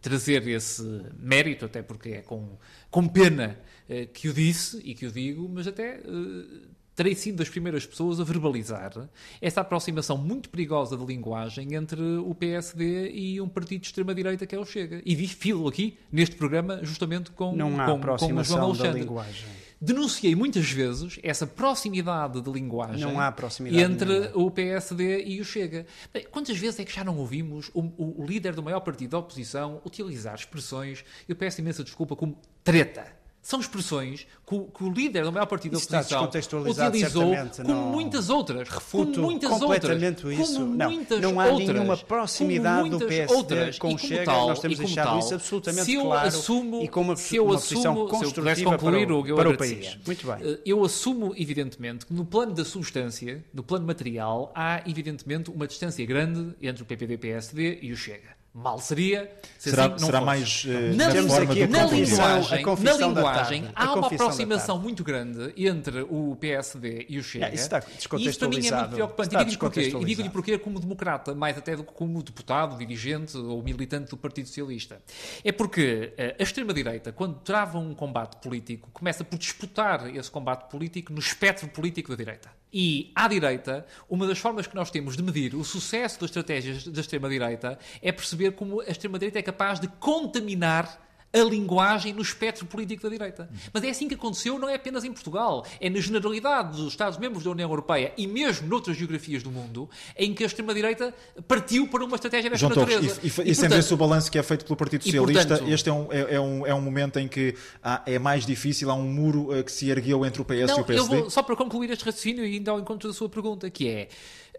trazer 0.00 0.46
esse 0.48 0.82
mérito, 1.18 1.66
até 1.66 1.82
porque 1.82 2.08
é 2.10 2.22
com, 2.22 2.56
com 2.90 3.06
pena 3.06 3.58
uh, 3.88 4.06
que 4.12 4.28
o 4.28 4.32
disse 4.32 4.80
e 4.82 4.94
que 4.94 5.06
o 5.06 5.12
digo, 5.12 5.48
mas 5.52 5.66
até 5.66 6.00
uh, 6.06 6.70
terei 7.00 7.14
sido 7.14 7.36
das 7.36 7.48
primeiras 7.48 7.86
pessoas 7.86 8.20
a 8.20 8.24
verbalizar 8.24 8.92
essa 9.40 9.62
aproximação 9.62 10.18
muito 10.18 10.50
perigosa 10.50 10.98
de 10.98 11.06
linguagem 11.06 11.74
entre 11.74 11.98
o 12.02 12.34
PSD 12.34 13.10
e 13.10 13.40
um 13.40 13.48
partido 13.48 13.80
de 13.80 13.86
extrema-direita 13.86 14.44
que 14.44 14.54
é 14.54 14.58
o 14.58 14.66
Chega. 14.66 15.00
E 15.02 15.16
filo 15.26 15.66
aqui, 15.66 15.96
neste 16.12 16.36
programa, 16.36 16.80
justamente 16.82 17.30
com, 17.30 17.56
Não 17.56 17.80
há 17.80 17.86
com, 17.86 17.92
aproximação 17.92 18.58
com 18.58 18.62
o 18.64 18.74
João 18.74 18.74
Alexandre. 18.74 19.00
Da 19.00 19.06
linguagem. 19.06 19.48
Denunciei 19.80 20.34
muitas 20.34 20.70
vezes 20.70 21.18
essa 21.22 21.46
proximidade 21.46 22.42
de 22.42 22.52
linguagem 22.52 23.00
não 23.00 23.18
há 23.18 23.32
proximidade 23.32 23.82
entre 23.82 24.20
nenhuma. 24.20 24.36
o 24.36 24.50
PSD 24.50 25.24
e 25.24 25.40
o 25.40 25.44
Chega. 25.44 25.86
Bem, 26.12 26.26
quantas 26.30 26.58
vezes 26.58 26.80
é 26.80 26.84
que 26.84 26.92
já 26.92 27.02
não 27.02 27.16
ouvimos 27.16 27.70
o, 27.72 27.80
o, 27.80 28.22
o 28.22 28.26
líder 28.26 28.54
do 28.54 28.62
maior 28.62 28.80
partido 28.80 29.12
da 29.12 29.18
oposição 29.18 29.80
utilizar 29.86 30.34
expressões, 30.34 31.02
eu 31.26 31.34
peço 31.34 31.62
imensa 31.62 31.82
desculpa, 31.82 32.14
como 32.14 32.38
treta? 32.62 33.19
São 33.42 33.58
expressões 33.58 34.26
que 34.46 34.54
o, 34.54 34.64
que 34.64 34.84
o, 34.84 34.92
líder 34.92 35.24
do 35.24 35.32
maior 35.32 35.46
partido 35.46 35.72
da 35.72 35.78
oposição 35.78 36.24
utilizou 36.24 37.34
como 37.34 37.68
não... 37.68 37.86
muitas 37.86 38.28
outras. 38.28 38.68
Refuto 38.68 39.14
como 39.14 39.26
muitas 39.26 39.50
completamente 39.50 40.26
outras, 40.26 40.48
isso. 40.48 40.60
Como 40.60 40.76
não, 40.76 40.90
muitas 40.90 41.20
não 41.20 41.40
há 41.40 41.46
outras, 41.46 41.68
nenhuma 41.68 41.96
proximidade 41.96 42.90
do 42.90 42.98
PSD 42.98 43.34
outras, 43.34 43.78
com 43.78 43.94
o 43.94 43.98
Chega. 43.98 44.24
Tal, 44.24 44.48
nós 44.48 44.60
temos 44.60 44.78
deixado 44.78 45.06
tal, 45.06 45.18
isso 45.18 45.34
absolutamente 45.34 45.96
claro 45.96 46.28
assumo, 46.28 46.82
e 46.82 46.88
com 46.88 47.00
uma, 47.00 47.16
se 47.16 47.36
eu 47.36 47.44
uma 47.46 47.54
assumo, 47.54 48.08
construtiva 48.08 48.54
se 48.54 48.62
eu 48.62 48.70
concluir 48.72 49.06
para 49.06 49.14
o, 49.14 49.20
o 49.20 49.24
que 49.24 49.30
eu 49.30 49.36
para 49.36 49.48
o 49.48 49.56
país. 49.56 49.98
Muito 50.06 50.26
bem. 50.26 50.36
Eh, 50.42 50.60
eu 50.66 50.84
assumo, 50.84 51.32
evidentemente, 51.34 52.04
que 52.04 52.12
no 52.12 52.26
plano 52.26 52.52
da 52.52 52.64
substância, 52.64 53.42
no 53.54 53.62
plano 53.62 53.86
material, 53.86 54.52
há, 54.54 54.82
evidentemente, 54.86 55.50
uma 55.50 55.66
distância 55.66 56.04
grande 56.04 56.54
entre 56.60 56.82
o 56.82 56.86
PPD-PSD 56.86 57.78
e 57.80 57.90
o 57.90 57.96
Chega. 57.96 58.39
Mal 58.52 58.80
seria 58.80 59.30
se 59.58 59.70
será, 59.70 59.84
assim 59.84 59.92
não 59.92 59.98
será 60.06 60.18
fosse. 60.18 60.26
mais 60.26 60.64
uh, 60.64 60.96
na, 60.96 61.14
na 61.14 61.28
forma 61.28 61.52
aqui, 61.52 61.66
do 61.66 61.72
na 61.72 61.86
linguagem, 61.86 62.64
na 62.64 62.92
linguagem 62.94 63.68
há 63.76 63.94
uma 63.94 64.06
aproximação 64.08 64.76
muito 64.76 65.04
grande 65.04 65.52
entre 65.56 66.02
o 66.02 66.34
PSD 66.34 67.06
e 67.08 67.18
o 67.18 67.22
Chega. 67.22 67.44
Yeah, 67.44 67.54
isso 67.54 67.64
está 67.64 68.18
e 68.18 68.26
isso 68.26 68.38
para 68.40 68.48
mim 68.48 68.66
é 68.66 68.76
muito 68.76 68.94
preocupante. 68.94 69.34
E 69.34 69.38
digo-lhe 69.38 69.56
porquê. 69.56 69.80
E 69.80 70.04
digo-lhe 70.04 70.30
porquê 70.30 70.58
como 70.58 70.80
democrata, 70.80 71.32
mais 71.32 71.56
até 71.56 71.76
do 71.76 71.84
que 71.84 71.92
como 71.92 72.20
deputado, 72.24 72.76
dirigente 72.76 73.36
ou 73.36 73.62
militante 73.62 74.10
do 74.10 74.16
Partido 74.16 74.48
Socialista. 74.48 75.00
É 75.44 75.52
porque 75.52 76.12
uh, 76.18 76.34
a 76.40 76.42
extrema-direita, 76.42 77.12
quando 77.12 77.38
trava 77.40 77.78
um 77.78 77.94
combate 77.94 78.36
político, 78.42 78.90
começa 78.92 79.22
por 79.22 79.38
disputar 79.38 80.12
esse 80.16 80.30
combate 80.30 80.68
político 80.68 81.12
no 81.12 81.20
espectro 81.20 81.68
político 81.68 82.10
da 82.10 82.16
direita. 82.16 82.50
E, 82.72 83.10
à 83.16 83.26
direita, 83.26 83.84
uma 84.08 84.26
das 84.26 84.38
formas 84.38 84.66
que 84.66 84.74
nós 84.76 84.90
temos 84.90 85.16
de 85.16 85.22
medir 85.22 85.56
o 85.56 85.64
sucesso 85.64 86.20
das 86.20 86.30
estratégias 86.30 86.86
da 86.86 87.00
extrema-direita 87.00 87.78
é 88.00 88.12
perceber 88.12 88.39
como 88.52 88.80
a 88.80 88.86
extrema-direita 88.86 89.38
é 89.38 89.42
capaz 89.42 89.78
de 89.80 89.88
contaminar 89.88 91.00
a 91.32 91.38
linguagem 91.38 92.12
no 92.12 92.22
espectro 92.22 92.66
político 92.66 93.04
da 93.04 93.08
direita. 93.08 93.48
Mas 93.72 93.84
é 93.84 93.90
assim 93.90 94.08
que 94.08 94.14
aconteceu, 94.14 94.58
não 94.58 94.68
é 94.68 94.74
apenas 94.74 95.04
em 95.04 95.12
Portugal, 95.12 95.64
é 95.80 95.88
na 95.88 96.00
generalidade 96.00 96.76
dos 96.76 96.88
Estados-membros 96.88 97.44
da 97.44 97.50
União 97.50 97.70
Europeia 97.70 98.12
e 98.16 98.26
mesmo 98.26 98.66
noutras 98.66 98.96
geografias 98.96 99.42
do 99.42 99.50
mundo, 99.50 99.88
em 100.16 100.34
que 100.34 100.42
a 100.42 100.46
extrema-direita 100.46 101.14
partiu 101.46 101.86
para 101.86 102.04
uma 102.04 102.16
estratégia 102.16 102.50
desta 102.50 102.66
João 102.66 102.74
natureza. 102.74 103.14
Torres, 103.14 103.36
e, 103.38 103.40
e, 103.40 103.44
e, 103.44 103.74
e 103.74 103.78
esse 103.78 103.94
o 103.94 103.96
balanço 103.96 104.30
que 104.30 104.38
é 104.38 104.42
feito 104.42 104.64
pelo 104.64 104.76
Partido 104.76 105.04
Socialista, 105.04 105.46
portanto, 105.46 105.72
este 105.72 105.88
é 105.88 105.92
um, 105.92 106.08
é, 106.10 106.34
é, 106.34 106.40
um, 106.40 106.66
é 106.66 106.74
um 106.74 106.80
momento 106.80 107.18
em 107.18 107.28
que 107.28 107.54
há, 107.82 108.02
é 108.06 108.18
mais 108.18 108.44
difícil, 108.44 108.90
há 108.90 108.94
um 108.94 109.04
muro 109.04 109.56
uh, 109.56 109.62
que 109.62 109.70
se 109.70 109.88
ergueu 109.88 110.26
entre 110.26 110.42
o 110.42 110.44
PS 110.44 110.68
não, 110.68 110.78
e 110.78 110.80
o 110.80 110.84
PSD? 110.84 111.16
Vou, 111.16 111.30
só 111.30 111.42
para 111.42 111.54
concluir 111.54 111.90
este 111.90 112.04
raciocínio 112.04 112.44
e 112.44 112.54
ainda 112.54 112.72
ao 112.72 112.80
encontro 112.80 113.08
da 113.08 113.14
sua 113.14 113.28
pergunta, 113.28 113.70
que 113.70 113.88
é 113.88 114.08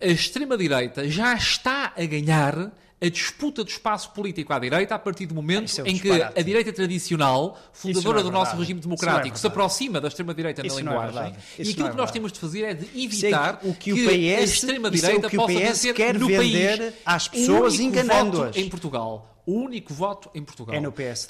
a 0.01 0.07
extrema-direita 0.07 1.07
já 1.09 1.35
está 1.35 1.93
a 1.95 2.05
ganhar 2.05 2.71
a 3.01 3.09
disputa 3.09 3.63
do 3.63 3.69
espaço 3.69 4.11
político 4.11 4.53
à 4.53 4.59
direita 4.59 4.93
a 4.93 4.99
partir 4.99 5.25
do 5.25 5.33
momento 5.33 5.81
é 5.81 5.89
em 5.89 5.97
que 5.97 6.11
a 6.11 6.41
direita 6.41 6.71
tradicional, 6.71 7.59
fundadora 7.73 8.19
é 8.19 8.23
do 8.23 8.31
nosso 8.31 8.55
regime 8.55 8.79
é 8.79 8.83
democrático, 8.83 9.35
é 9.35 9.39
se 9.39 9.47
aproxima 9.47 9.99
da 9.99 10.07
extrema-direita 10.07 10.61
na 10.61 10.73
linguagem. 10.75 11.35
e 11.57 11.71
aquilo 11.71 11.89
que 11.89 11.97
nós 11.97 12.11
temos 12.11 12.31
de 12.31 12.39
fazer 12.39 12.61
é 12.61 12.73
de 12.75 13.03
evitar 13.03 13.59
o 13.63 13.73
que, 13.73 13.91
o 13.91 13.95
PS, 13.95 14.05
que 14.05 14.35
a 14.35 14.41
extrema-direita 14.41 15.29
possa 15.31 15.53
vencer 15.53 15.93
quer 15.95 16.19
no 16.19 16.27
vender 16.27 16.77
país 16.77 16.93
às 17.03 17.27
pessoas 17.27 17.79
enganando-as. 17.79 18.55
Em 18.55 18.69
Portugal, 18.69 19.41
o 19.45 19.53
único 19.53 19.93
voto 19.93 20.29
em 20.35 20.43
Portugal 20.43 20.75
é 20.75 20.79
no 20.79 20.91
PSD. 20.91 21.27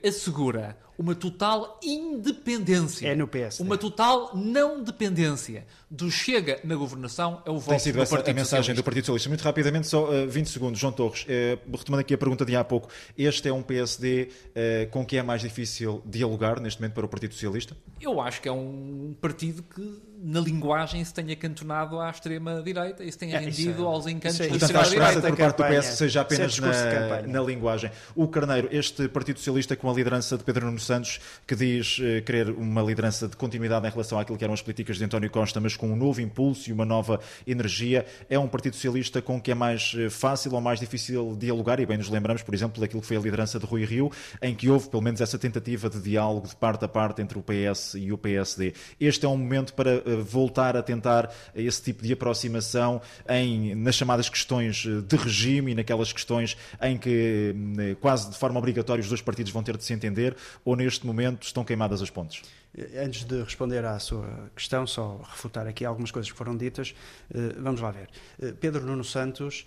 que 0.00 0.08
assegura 0.08 0.76
uma 1.02 1.16
total 1.16 1.80
independência. 1.82 3.08
É 3.08 3.14
no 3.16 3.26
PSD. 3.26 3.64
Uma 3.64 3.76
total 3.76 4.30
não 4.36 4.84
dependência 4.84 5.66
do 5.90 6.10
Chega 6.10 6.60
na 6.62 6.76
governação 6.76 7.42
é 7.44 7.50
o 7.50 7.58
voto 7.58 7.70
Tem 7.70 7.78
sido 7.80 7.96
do 7.96 8.02
essa 8.02 8.14
Partido 8.14 8.30
a 8.30 8.34
mensagem 8.34 8.62
Socialista. 8.62 8.82
do 8.82 8.84
Partido 8.84 9.04
Socialista. 9.04 9.28
Muito 9.28 9.42
rapidamente, 9.42 9.86
só 9.88 10.08
uh, 10.08 10.28
20 10.28 10.46
segundos. 10.48 10.80
João 10.80 10.92
Torres, 10.92 11.24
uh, 11.24 11.76
retomando 11.76 12.00
aqui 12.00 12.14
a 12.14 12.18
pergunta 12.18 12.44
de 12.44 12.54
há 12.54 12.62
pouco, 12.62 12.88
este 13.18 13.48
é 13.48 13.52
um 13.52 13.62
PSD 13.62 14.28
uh, 14.28 14.90
com 14.90 15.04
que 15.04 15.16
é 15.16 15.22
mais 15.22 15.42
difícil 15.42 16.00
dialogar 16.06 16.60
neste 16.60 16.80
momento 16.80 16.94
para 16.94 17.04
o 17.04 17.08
Partido 17.08 17.34
Socialista? 17.34 17.76
Eu 18.00 18.20
acho 18.20 18.40
que 18.40 18.48
é 18.48 18.52
um 18.52 19.14
partido 19.20 19.62
que 19.62 20.12
na 20.22 20.40
linguagem 20.40 21.04
se 21.04 21.12
tenha 21.12 21.34
cantonado 21.34 22.00
à 22.00 22.08
extrema-direita 22.08 23.02
e 23.02 23.10
se 23.10 23.18
tenha 23.18 23.36
é, 23.36 23.40
rendido 23.40 23.82
é, 23.82 23.86
aos 23.86 24.06
encantos 24.06 24.38
da 24.38 24.46
extrema-direita. 24.46 25.20
por 25.20 25.36
parte 25.36 25.56
do 25.56 25.64
PS 25.64 25.86
seja 25.98 26.20
apenas 26.20 26.58
na, 26.58 27.22
na, 27.22 27.40
linguagem. 27.42 27.90
O 28.14 28.28
Carneiro, 28.28 28.68
este 28.70 29.08
Partido 29.08 29.38
Socialista 29.38 29.74
com 29.74 29.90
a 29.90 29.94
liderança 29.94 30.38
de 30.38 30.44
Pedro 30.44 30.66
Nuno 30.66 30.78
Santos, 30.78 30.91
que 31.46 31.54
diz 31.54 31.98
uh, 31.98 32.22
querer 32.24 32.50
uma 32.50 32.82
liderança 32.82 33.28
de 33.28 33.36
continuidade 33.36 33.86
em 33.86 33.90
relação 33.90 34.18
àquilo 34.18 34.36
que 34.36 34.44
eram 34.44 34.54
as 34.54 34.62
políticas 34.62 34.98
de 34.98 35.04
António 35.04 35.30
Costa, 35.30 35.60
mas 35.60 35.76
com 35.76 35.90
um 35.90 35.96
novo 35.96 36.20
impulso 36.20 36.68
e 36.68 36.72
uma 36.72 36.84
nova 36.84 37.20
energia, 37.46 38.04
é 38.28 38.38
um 38.38 38.48
Partido 38.48 38.74
Socialista 38.74 39.22
com 39.22 39.40
que 39.40 39.50
é 39.50 39.54
mais 39.54 39.94
fácil 40.10 40.54
ou 40.54 40.60
mais 40.60 40.80
difícil 40.80 41.36
dialogar, 41.38 41.80
e 41.80 41.86
bem 41.86 41.98
nos 41.98 42.08
lembramos, 42.08 42.42
por 42.42 42.54
exemplo, 42.54 42.80
daquilo 42.80 43.00
que 43.00 43.06
foi 43.06 43.16
a 43.16 43.20
liderança 43.20 43.58
de 43.58 43.66
Rui 43.66 43.84
Rio, 43.84 44.10
em 44.40 44.54
que 44.54 44.68
houve 44.68 44.88
pelo 44.88 45.02
menos 45.02 45.20
essa 45.20 45.38
tentativa 45.38 45.88
de 45.88 46.00
diálogo 46.00 46.48
de 46.48 46.56
parte 46.56 46.84
a 46.84 46.88
parte 46.88 47.22
entre 47.22 47.38
o 47.38 47.42
PS 47.42 47.94
e 47.94 48.12
o 48.12 48.18
PSD. 48.18 48.74
Este 49.00 49.24
é 49.24 49.28
um 49.28 49.36
momento 49.36 49.74
para 49.74 50.02
voltar 50.22 50.76
a 50.76 50.82
tentar 50.82 51.32
esse 51.54 51.82
tipo 51.82 52.02
de 52.02 52.12
aproximação 52.12 53.00
em, 53.28 53.74
nas 53.74 53.94
chamadas 53.94 54.28
questões 54.28 54.84
de 54.84 55.16
regime 55.16 55.72
e 55.72 55.74
naquelas 55.74 56.12
questões 56.12 56.56
em 56.80 56.96
que 56.96 57.54
quase 58.00 58.30
de 58.30 58.36
forma 58.36 58.58
obrigatória 58.58 59.00
os 59.02 59.08
dois 59.08 59.22
partidos 59.22 59.52
vão 59.52 59.62
ter 59.62 59.76
de 59.76 59.84
se 59.84 59.92
entender, 59.92 60.36
ou 60.72 60.76
neste 60.76 61.06
momento 61.06 61.44
estão 61.44 61.64
queimadas 61.64 62.02
as 62.02 62.10
pontes? 62.10 62.42
Antes 63.04 63.24
de 63.24 63.42
responder 63.42 63.84
à 63.84 63.98
sua 63.98 64.50
questão, 64.56 64.86
só 64.86 65.20
refutar 65.30 65.66
aqui 65.66 65.84
algumas 65.84 66.10
coisas 66.10 66.32
que 66.32 66.38
foram 66.38 66.56
ditas, 66.56 66.94
vamos 67.58 67.82
lá 67.82 67.90
ver. 67.90 68.08
Pedro 68.60 68.86
Nuno 68.86 69.04
Santos, 69.04 69.66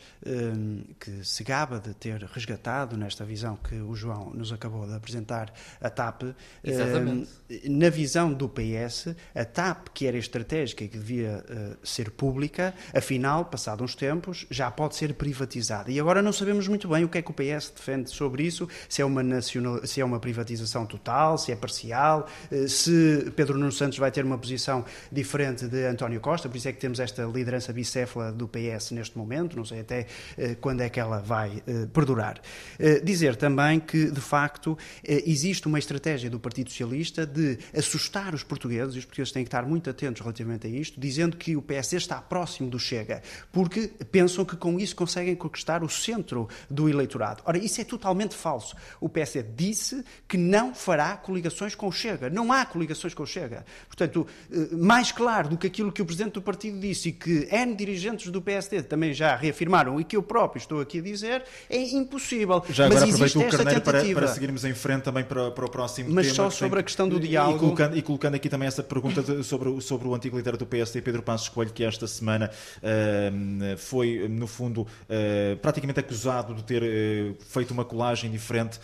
que 1.00 1.24
se 1.24 1.44
gaba 1.44 1.80
de 1.80 1.94
ter 1.94 2.24
resgatado 2.24 2.98
nesta 2.98 3.24
visão 3.24 3.58
que 3.58 3.76
o 3.76 3.94
João 3.94 4.32
nos 4.34 4.52
acabou 4.52 4.88
de 4.88 4.96
apresentar, 4.96 5.54
a 5.80 5.88
TAP, 5.88 6.24
Exatamente. 6.64 7.30
na 7.70 7.92
visão 7.92 8.34
do 8.34 8.50
PS, 8.50 9.16
a 9.36 9.46
TAP, 9.46 9.90
que 9.94 10.08
era 10.08 10.18
estratégica 10.18 10.84
e 10.84 10.88
que 10.88 10.98
devia 10.98 11.46
ser 11.84 12.10
pública, 12.10 12.74
afinal, 12.92 13.46
passado 13.46 13.84
uns 13.84 13.94
tempos, 13.94 14.48
já 14.50 14.72
pode 14.72 14.96
ser 14.96 15.14
privatizada. 15.14 15.92
E 15.92 16.00
agora 16.00 16.24
não 16.24 16.34
sabemos 16.34 16.68
muito 16.68 16.88
bem 16.88 17.04
o 17.04 17.10
que 17.10 17.20
é 17.20 17.22
que 17.22 17.30
o 17.30 17.36
PS 17.36 17.70
defende 17.70 18.10
sobre 18.10 18.42
isso, 18.42 18.68
se 18.90 19.04
é 19.04 19.06
uma, 19.06 19.22
nacional, 19.22 19.86
se 19.86 20.02
é 20.02 20.06
uma 20.06 20.20
privatização 20.20 20.88
total, 20.88 21.38
se 21.38 21.52
é 21.52 21.56
parcial, 21.56 22.28
se 22.68 22.95
Pedro 23.36 23.58
Nuno 23.58 23.72
Santos 23.72 23.98
vai 23.98 24.12
ter 24.12 24.24
uma 24.24 24.38
posição 24.38 24.86
diferente 25.12 25.68
de 25.68 25.86
António 25.86 26.20
Costa, 26.20 26.50
por 26.50 26.58
isso 26.58 26.68
é 26.68 26.72
que 26.72 26.80
temos 26.80 27.00
esta 27.00 27.24
liderança 27.24 27.72
bicéfala 27.74 28.32
do 28.32 28.48
PS 28.48 28.92
neste 28.92 29.18
momento, 29.18 29.56
não 29.56 29.66
sei 29.66 29.82
até 29.82 30.08
eh, 30.38 30.56
quando 30.60 30.82
é 30.82 30.90
que 30.90 31.00
ela 31.00 31.20
vai 31.20 31.62
eh, 31.68 31.88
perdurar. 31.94 32.42
Eh, 32.80 33.00
dizer 33.00 33.36
também 33.36 33.80
que, 33.80 34.10
de 34.10 34.22
facto, 34.22 34.78
existe 35.04 35.68
uma 35.68 35.80
estratégia 35.80 36.30
do 36.30 36.40
Partido 36.40 36.70
Socialista 36.70 37.26
de 37.26 37.58
assustar 37.76 38.34
os 38.34 38.44
portugueses, 38.44 38.96
e 38.96 39.00
os 39.00 39.06
portugueses 39.06 39.32
têm 39.32 39.44
que 39.44 39.48
estar 39.48 39.66
muito 39.66 39.90
atentos 39.90 40.22
relativamente 40.22 40.68
a 40.68 40.70
isto, 40.70 41.00
dizendo 41.00 41.38
que 41.38 41.56
o 41.56 41.62
PS 41.62 41.94
está 41.94 42.22
próximo 42.22 42.70
do 42.70 42.80
Chega, 42.80 43.22
porque 43.52 43.88
pensam 44.12 44.46
que 44.46 44.56
com 44.56 44.80
isso 44.80 44.96
conseguem 44.96 45.36
conquistar 45.36 45.84
o 45.84 45.90
centro 45.90 46.48
do 46.70 46.90
eleitorado. 46.90 47.42
Ora, 47.46 47.58
isso 47.58 47.82
é 47.82 47.84
totalmente 47.84 48.36
falso. 48.36 48.76
O 49.00 49.10
PS 49.10 49.44
disse 49.56 50.04
que 50.28 50.38
não 50.38 50.74
fará 50.74 51.18
coligações 51.18 51.76
com 51.76 51.88
o 51.88 51.92
Chega. 51.92 52.30
Não 52.30 52.52
há 52.52 52.66
coligações 52.66 52.85
coligações 52.86 53.14
com 53.14 53.24
o 53.24 53.28
Chega. 53.28 53.66
Portanto, 53.88 54.28
eh, 54.52 54.76
mais 54.76 55.12
claro 55.12 55.50
do 55.50 55.58
que 55.58 55.68
aquilo 55.68 55.92
que 55.92 56.02
o 56.02 56.06
Presidente 56.06 56.34
do 56.34 56.42
Partido 56.42 56.80
disse 56.80 57.10
e 57.10 57.12
que 57.12 57.48
N 57.52 57.76
dirigentes 57.76 58.30
do 58.32 58.42
PSD 58.42 58.84
também 58.84 59.14
já 59.14 59.36
reafirmaram 59.36 60.00
e 60.00 60.04
que 60.04 60.16
eu 60.16 60.24
próprio 60.24 60.60
estou 60.60 60.80
aqui 60.80 61.00
a 61.00 61.02
dizer, 61.02 61.44
é 61.70 61.78
impossível. 61.78 62.64
Já 62.70 62.86
agora 62.86 63.02
Mas 63.02 63.10
aproveito 63.10 63.36
o 63.36 63.58
Carneiro 63.58 63.82
para, 63.82 64.06
para, 64.14 64.28
seguirmos 64.28 64.64
em 64.64 64.74
frente 64.74 65.04
também 65.04 65.24
para, 65.24 65.52
para 65.52 65.66
o 65.66 65.70
próximo 65.70 66.10
Mas 66.12 66.28
tema. 66.28 66.38
Mas 66.44 66.54
só 66.54 66.58
sobre 66.58 66.76
tem... 66.76 66.80
a 66.80 66.84
questão 66.84 67.10
do 67.10 67.20
diálogo. 67.20 67.58
E 67.58 67.60
colocando, 67.60 67.98
e 67.98 68.02
colocando, 68.02 68.36
aqui 68.36 68.50
também 68.50 68.68
essa 68.68 68.84
pergunta 68.84 69.22
de, 69.22 69.44
sobre, 69.44 69.82
sobre 69.82 70.08
o 70.08 70.16
antigo 70.16 70.38
líder 70.38 70.58
do 70.58 70.66
PSD, 70.66 71.02
Pedro 71.02 71.24
Passos 71.24 71.50
Coelho, 71.50 71.72
que 71.72 71.84
esta 71.84 72.08
semana 72.08 72.52
uh, 72.78 73.78
foi, 73.78 74.28
no 74.30 74.48
fundo, 74.48 74.82
uh, 74.82 75.58
praticamente 75.62 76.00
acusado 76.00 76.54
de 76.54 76.64
ter 76.64 76.84
uh, 76.84 77.36
feito 77.48 77.72
uma 77.72 77.86
colagem 77.86 78.30
diferente 78.32 78.80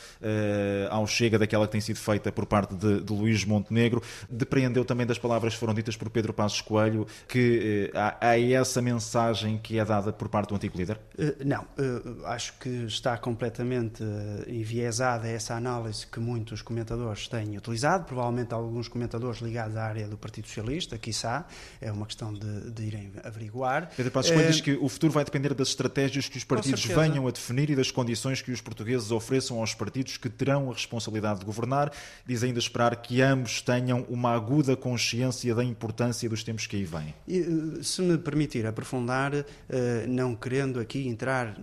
ao 0.90 1.06
Chega 1.08 1.38
daquela 1.38 1.66
que 1.66 1.72
tem 1.72 1.82
sido 1.82 1.98
feita 1.98 2.32
por 2.32 2.46
parte 2.46 2.76
de, 2.76 3.02
de 3.02 3.14
Luís 3.14 3.44
Montenegro. 3.46 3.91
Montenegro. 3.92 4.02
Depreendeu 4.30 4.86
também 4.86 5.06
das 5.06 5.18
palavras 5.18 5.54
que 5.54 5.60
foram 5.60 5.74
ditas 5.74 5.96
por 5.96 6.10
Pedro 6.10 6.34
Passos 6.34 6.62
Coelho 6.62 7.06
que 7.28 7.90
eh, 7.94 7.98
há, 7.98 8.30
há, 8.30 8.40
essa 8.40 8.82
mensagem 8.82 9.58
que 9.58 9.78
é 9.78 9.86
dada 9.86 10.14
por 10.14 10.30
parte 10.30 10.50
do 10.50 10.56
antigo 10.56 10.78
líder? 10.78 11.00
Uh, 11.18 11.36
não, 11.46 11.64
uh, 11.64 12.26
acho 12.26 12.54
que 12.60 12.70
está 12.86 13.18
completamente 13.18 14.04
enviesada 14.48 15.28
essa 15.28 15.56
análise 15.56 16.06
que 16.08 16.20
muitos 16.20 16.62
comentadores 16.62 17.28
têm 17.28 17.58
utilizado, 17.58 18.06
provavelmente 18.06 18.54
alguns 18.54 18.88
comentadores 18.88 19.42
ligados 19.42 19.76
à 19.76 19.84
área 19.84 20.08
do 20.08 20.18
Partido 20.18 20.48
Socialista, 20.48 20.98
quiçá, 20.98 21.46
é 21.80 21.92
uma 21.92 22.06
questão 22.06 22.34
de, 22.34 22.72
de 22.72 22.84
irem 22.84 23.12
averiguar. 23.24 23.90
Pedro 23.96 24.12
Passos 24.12 24.32
Coelho 24.32 24.52
diz 24.52 24.62
que 24.62 24.74
o 24.74 24.88
futuro 24.88 25.14
vai 25.14 25.24
depender 25.24 25.54
das 25.54 25.70
estratégias 25.70 26.28
que 26.28 26.38
os 26.38 26.44
partidos 26.44 26.86
venham 26.86 27.28
a 27.28 27.32
definir 27.32 27.70
e 27.70 27.76
das 27.76 27.92
condições 27.92 28.42
que 28.42 28.52
os 28.52 28.62
portugueses 28.62 29.12
ofereçam 29.12 29.60
aos 29.60 29.74
partidos 29.74 30.18
que 30.18 30.30
terão 30.30 30.70
a 30.70 30.74
responsabilidade 30.74 31.40
de 31.40 31.46
governar. 31.46 31.92
Diz 32.26 32.44
ainda 32.44 32.60
esperar 32.60 32.96
que 33.02 33.22
ambos 33.22 33.62
tenham 33.62 33.81
tenham 33.82 34.06
uma 34.10 34.34
aguda 34.34 34.76
consciência 34.76 35.54
da 35.56 35.64
importância 35.64 36.30
dos 36.30 36.44
tempos 36.44 36.68
que 36.68 36.76
aí 36.76 36.86
vêm. 36.86 37.14
Eh, 37.28 37.84
se 37.84 38.02
me 38.02 38.18
permitir 38.18 38.66
aprofundar, 38.66 39.34
eh, 39.34 40.06
não 40.08 40.36
querendo 40.36 40.80
aqui 40.80 41.08
entrar 41.08 41.58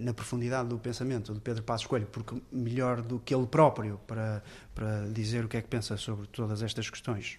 na 0.00 0.12
profundidade 0.12 0.68
do 0.68 0.78
pensamento 0.78 1.32
de 1.32 1.40
Pedro 1.40 1.62
Passos 1.62 1.86
Coelho, 1.86 2.06
porque 2.10 2.34
melhor 2.50 3.00
do 3.00 3.18
que 3.18 3.34
ele 3.34 3.46
próprio 3.46 4.00
para, 4.06 4.42
para 4.74 5.06
dizer 5.12 5.44
o 5.44 5.48
que 5.48 5.56
é 5.56 5.62
que 5.62 5.68
pensa 5.68 5.96
sobre 5.96 6.26
todas 6.26 6.62
estas 6.62 6.88
questões 6.90 7.38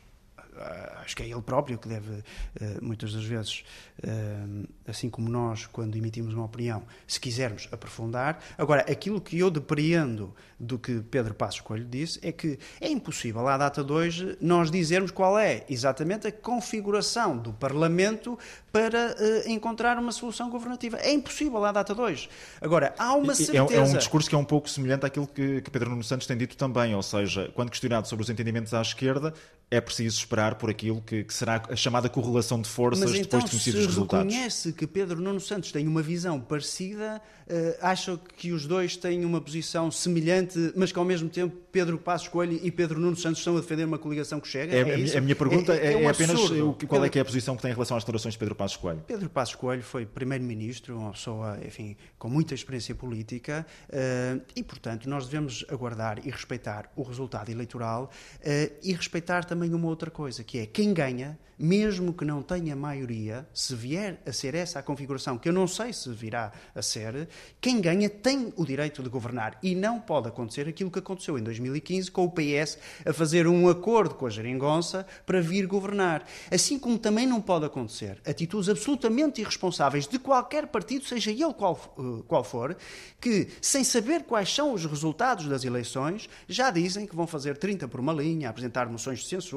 acho 1.01 1.15
que 1.15 1.23
é 1.23 1.27
ele 1.27 1.41
próprio 1.41 1.77
que 1.77 1.87
deve, 1.87 2.23
eh, 2.59 2.77
muitas 2.81 3.13
das 3.13 3.23
vezes, 3.23 3.63
eh, 4.03 4.67
assim 4.87 5.09
como 5.09 5.29
nós, 5.29 5.65
quando 5.65 5.95
emitimos 5.95 6.33
uma 6.33 6.45
opinião, 6.45 6.83
se 7.07 7.19
quisermos 7.19 7.67
aprofundar. 7.71 8.39
Agora, 8.57 8.81
aquilo 8.81 9.19
que 9.19 9.39
eu 9.39 9.49
depreendo 9.49 10.33
do 10.59 10.77
que 10.77 11.01
Pedro 11.01 11.33
Passos 11.33 11.61
Coelho 11.61 11.85
disse 11.85 12.19
é 12.21 12.31
que 12.31 12.59
é 12.79 12.89
impossível, 12.89 13.47
à 13.47 13.57
data 13.57 13.83
de 13.83 13.91
hoje, 13.91 14.37
nós 14.39 14.69
dizermos 14.69 15.11
qual 15.11 15.37
é 15.37 15.65
exatamente 15.69 16.27
a 16.27 16.31
configuração 16.31 17.37
do 17.37 17.51
Parlamento 17.53 18.37
para 18.71 19.15
encontrar 19.47 19.97
uma 19.97 20.11
solução 20.11 20.49
governativa. 20.49 20.97
É 20.97 21.11
impossível 21.11 21.63
à 21.65 21.71
data 21.71 21.93
de 21.93 22.01
hoje. 22.01 22.29
Agora, 22.61 22.93
há 22.97 23.15
uma 23.15 23.33
certeza... 23.33 23.73
É, 23.73 23.77
é 23.77 23.81
um 23.81 23.97
discurso 23.97 24.29
que 24.29 24.35
é 24.35 24.37
um 24.37 24.45
pouco 24.45 24.69
semelhante 24.69 25.05
àquilo 25.05 25.27
que, 25.27 25.61
que 25.61 25.71
Pedro 25.71 25.89
Nuno 25.89 26.03
Santos 26.03 26.27
tem 26.27 26.37
dito 26.37 26.55
também, 26.55 26.95
ou 26.95 27.03
seja, 27.03 27.51
quando 27.55 27.69
questionado 27.69 28.07
sobre 28.07 28.23
os 28.23 28.29
entendimentos 28.29 28.73
à 28.73 28.81
esquerda, 28.81 29.33
é 29.71 29.79
preciso 29.79 30.19
esperar 30.19 30.55
por 30.55 30.69
aquilo 30.69 31.01
que, 31.01 31.23
que 31.23 31.33
será 31.33 31.63
a 31.69 31.75
chamada 31.77 32.09
correlação 32.09 32.61
de 32.61 32.67
forças 32.67 33.09
Mas 33.09 33.11
então, 33.11 33.39
depois 33.39 33.45
de 33.45 33.49
conhecidos 33.51 33.79
os 33.79 33.85
resultados. 33.87 34.31
se 34.31 34.37
reconhece 34.37 34.73
que 34.73 34.85
Pedro 34.85 35.21
Nuno 35.21 35.39
Santos 35.39 35.71
tem 35.71 35.87
uma 35.87 36.01
visão 36.01 36.41
parecida, 36.41 37.21
uh, 37.47 37.77
acha 37.81 38.19
que 38.35 38.51
os 38.51 38.67
dois 38.67 38.97
têm 38.97 39.23
uma 39.23 39.39
posição 39.39 39.89
semelhante, 39.89 40.73
mas 40.75 40.91
que 40.91 40.99
ao 40.99 41.05
mesmo 41.05 41.29
tempo 41.29 41.55
Pedro 41.71 41.97
Passos 41.97 42.27
Coelho 42.27 42.59
e 42.61 42.69
Pedro 42.69 42.99
Nuno 42.99 43.15
Santos 43.15 43.39
estão 43.39 43.55
a 43.55 43.61
defender 43.61 43.85
uma 43.85 43.97
coligação 43.97 44.41
que 44.41 44.47
chega? 44.49 44.75
É, 44.75 44.79
é 44.81 45.17
a 45.17 45.21
minha 45.21 45.37
pergunta 45.37 45.73
é, 45.73 45.87
é, 45.87 45.93
é, 45.93 45.97
um 45.97 46.09
apenas 46.09 46.37
o, 46.37 46.73
qual 46.73 46.75
Pedro, 46.75 47.05
é 47.05 47.09
que 47.09 47.17
é 47.17 47.21
a 47.21 47.25
posição 47.25 47.55
que 47.55 47.61
tem 47.61 47.71
em 47.71 47.73
relação 47.73 47.95
às 47.95 48.03
declarações 48.03 48.33
de 48.33 48.39
Pedro 48.39 48.55
Passos 48.55 48.75
Coelho. 48.75 49.01
Pedro 49.07 49.29
Passos 49.29 49.55
Coelho 49.55 49.83
foi 49.83 50.05
primeiro-ministro, 50.05 50.97
uma 50.97 51.11
pessoa, 51.11 51.57
enfim, 51.65 51.95
com 52.19 52.27
muita 52.27 52.53
experiência 52.53 52.93
política 52.93 53.65
uh, 53.87 54.41
e, 54.53 54.61
portanto, 54.63 55.07
nós 55.07 55.27
devemos 55.27 55.63
aguardar 55.69 56.19
e 56.25 56.29
respeitar 56.29 56.91
o 56.93 57.03
resultado 57.03 57.49
eleitoral 57.49 58.11
uh, 58.39 58.73
e 58.83 58.91
respeitar 58.91 59.45
também 59.45 59.60
uma 59.69 59.87
outra 59.87 60.09
coisa, 60.09 60.43
que 60.43 60.59
é 60.59 60.65
quem 60.65 60.93
ganha, 60.93 61.37
mesmo 61.61 62.11
que 62.13 62.25
não 62.25 62.41
tenha 62.41 62.75
maioria, 62.75 63.47
se 63.53 63.75
vier 63.75 64.19
a 64.25 64.33
ser 64.33 64.55
essa 64.55 64.79
a 64.79 64.83
configuração, 64.83 65.37
que 65.37 65.47
eu 65.47 65.53
não 65.53 65.67
sei 65.67 65.93
se 65.93 66.09
virá 66.09 66.51
a 66.73 66.81
ser, 66.81 67.29
quem 67.59 67.79
ganha 67.79 68.09
tem 68.09 68.51
o 68.57 68.65
direito 68.65 69.03
de 69.03 69.09
governar 69.09 69.59
e 69.61 69.75
não 69.75 69.99
pode 69.99 70.27
acontecer 70.27 70.67
aquilo 70.67 70.89
que 70.89 70.97
aconteceu 70.97 71.37
em 71.37 71.43
2015 71.43 72.09
com 72.09 72.25
o 72.25 72.31
PS 72.31 72.79
a 73.05 73.13
fazer 73.13 73.45
um 73.45 73.69
acordo 73.69 74.15
com 74.15 74.25
a 74.25 74.29
geringonça 74.29 75.05
para 75.25 75.39
vir 75.39 75.67
governar. 75.67 76.25
Assim 76.49 76.79
como 76.79 76.97
também 76.97 77.27
não 77.27 77.39
pode 77.39 77.65
acontecer 77.65 78.19
atitudes 78.25 78.67
absolutamente 78.67 79.41
irresponsáveis 79.41 80.07
de 80.07 80.17
qualquer 80.17 80.67
partido, 80.67 81.05
seja 81.05 81.29
ele 81.29 81.53
qual, 81.53 81.79
eh, 81.99 82.23
qual 82.27 82.43
for, 82.43 82.75
que 83.19 83.49
sem 83.61 83.83
saber 83.83 84.23
quais 84.23 84.51
são 84.51 84.73
os 84.73 84.85
resultados 84.85 85.47
das 85.47 85.63
eleições, 85.63 86.27
já 86.47 86.71
dizem 86.71 87.05
que 87.05 87.15
vão 87.15 87.27
fazer 87.27 87.57
30 87.57 87.87
por 87.87 87.99
uma 87.99 88.13
linha, 88.13 88.49
apresentar 88.49 88.87
moções 88.87 89.19
de 89.19 89.27
censura. 89.27 89.50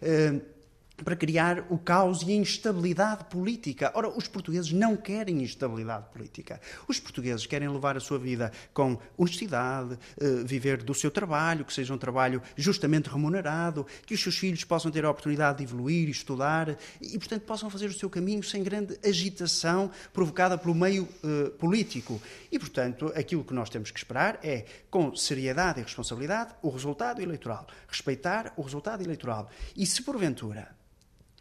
Eh, 0.00 0.40
para 1.04 1.16
criar 1.16 1.64
o 1.70 1.78
caos 1.78 2.22
e 2.22 2.32
a 2.32 2.34
instabilidade 2.34 3.24
política. 3.24 3.92
Ora, 3.94 4.08
os 4.08 4.28
portugueses 4.28 4.72
não 4.72 4.96
querem 4.96 5.42
instabilidade 5.42 6.06
política. 6.12 6.60
Os 6.86 6.98
portugueses 6.98 7.46
querem 7.46 7.68
levar 7.68 7.96
a 7.96 8.00
sua 8.00 8.18
vida 8.18 8.52
com 8.72 8.98
honestidade, 9.16 9.98
eh, 10.20 10.42
viver 10.44 10.82
do 10.82 10.94
seu 10.94 11.10
trabalho, 11.10 11.64
que 11.64 11.72
seja 11.72 11.94
um 11.94 11.98
trabalho 11.98 12.42
justamente 12.56 13.08
remunerado, 13.08 13.86
que 14.06 14.14
os 14.14 14.22
seus 14.22 14.36
filhos 14.36 14.64
possam 14.64 14.90
ter 14.90 15.04
a 15.04 15.10
oportunidade 15.10 15.58
de 15.58 15.64
evoluir 15.64 16.08
estudar 16.08 16.76
e, 17.00 17.18
portanto, 17.18 17.42
possam 17.42 17.70
fazer 17.70 17.86
o 17.86 17.92
seu 17.92 18.10
caminho 18.10 18.42
sem 18.42 18.62
grande 18.62 18.98
agitação 19.04 19.90
provocada 20.12 20.58
pelo 20.58 20.74
meio 20.74 21.04
uh, 21.04 21.50
político. 21.52 22.20
E, 22.50 22.58
portanto, 22.58 23.12
aquilo 23.14 23.44
que 23.44 23.54
nós 23.54 23.70
temos 23.70 23.90
que 23.90 23.98
esperar 23.98 24.38
é, 24.42 24.64
com 24.90 25.14
seriedade 25.14 25.80
e 25.80 25.82
responsabilidade, 25.82 26.54
o 26.62 26.70
resultado 26.70 27.20
eleitoral. 27.22 27.66
Respeitar 27.86 28.52
o 28.56 28.62
resultado 28.62 29.02
eleitoral. 29.02 29.48
E 29.76 29.86
se, 29.86 30.02
porventura, 30.02 30.78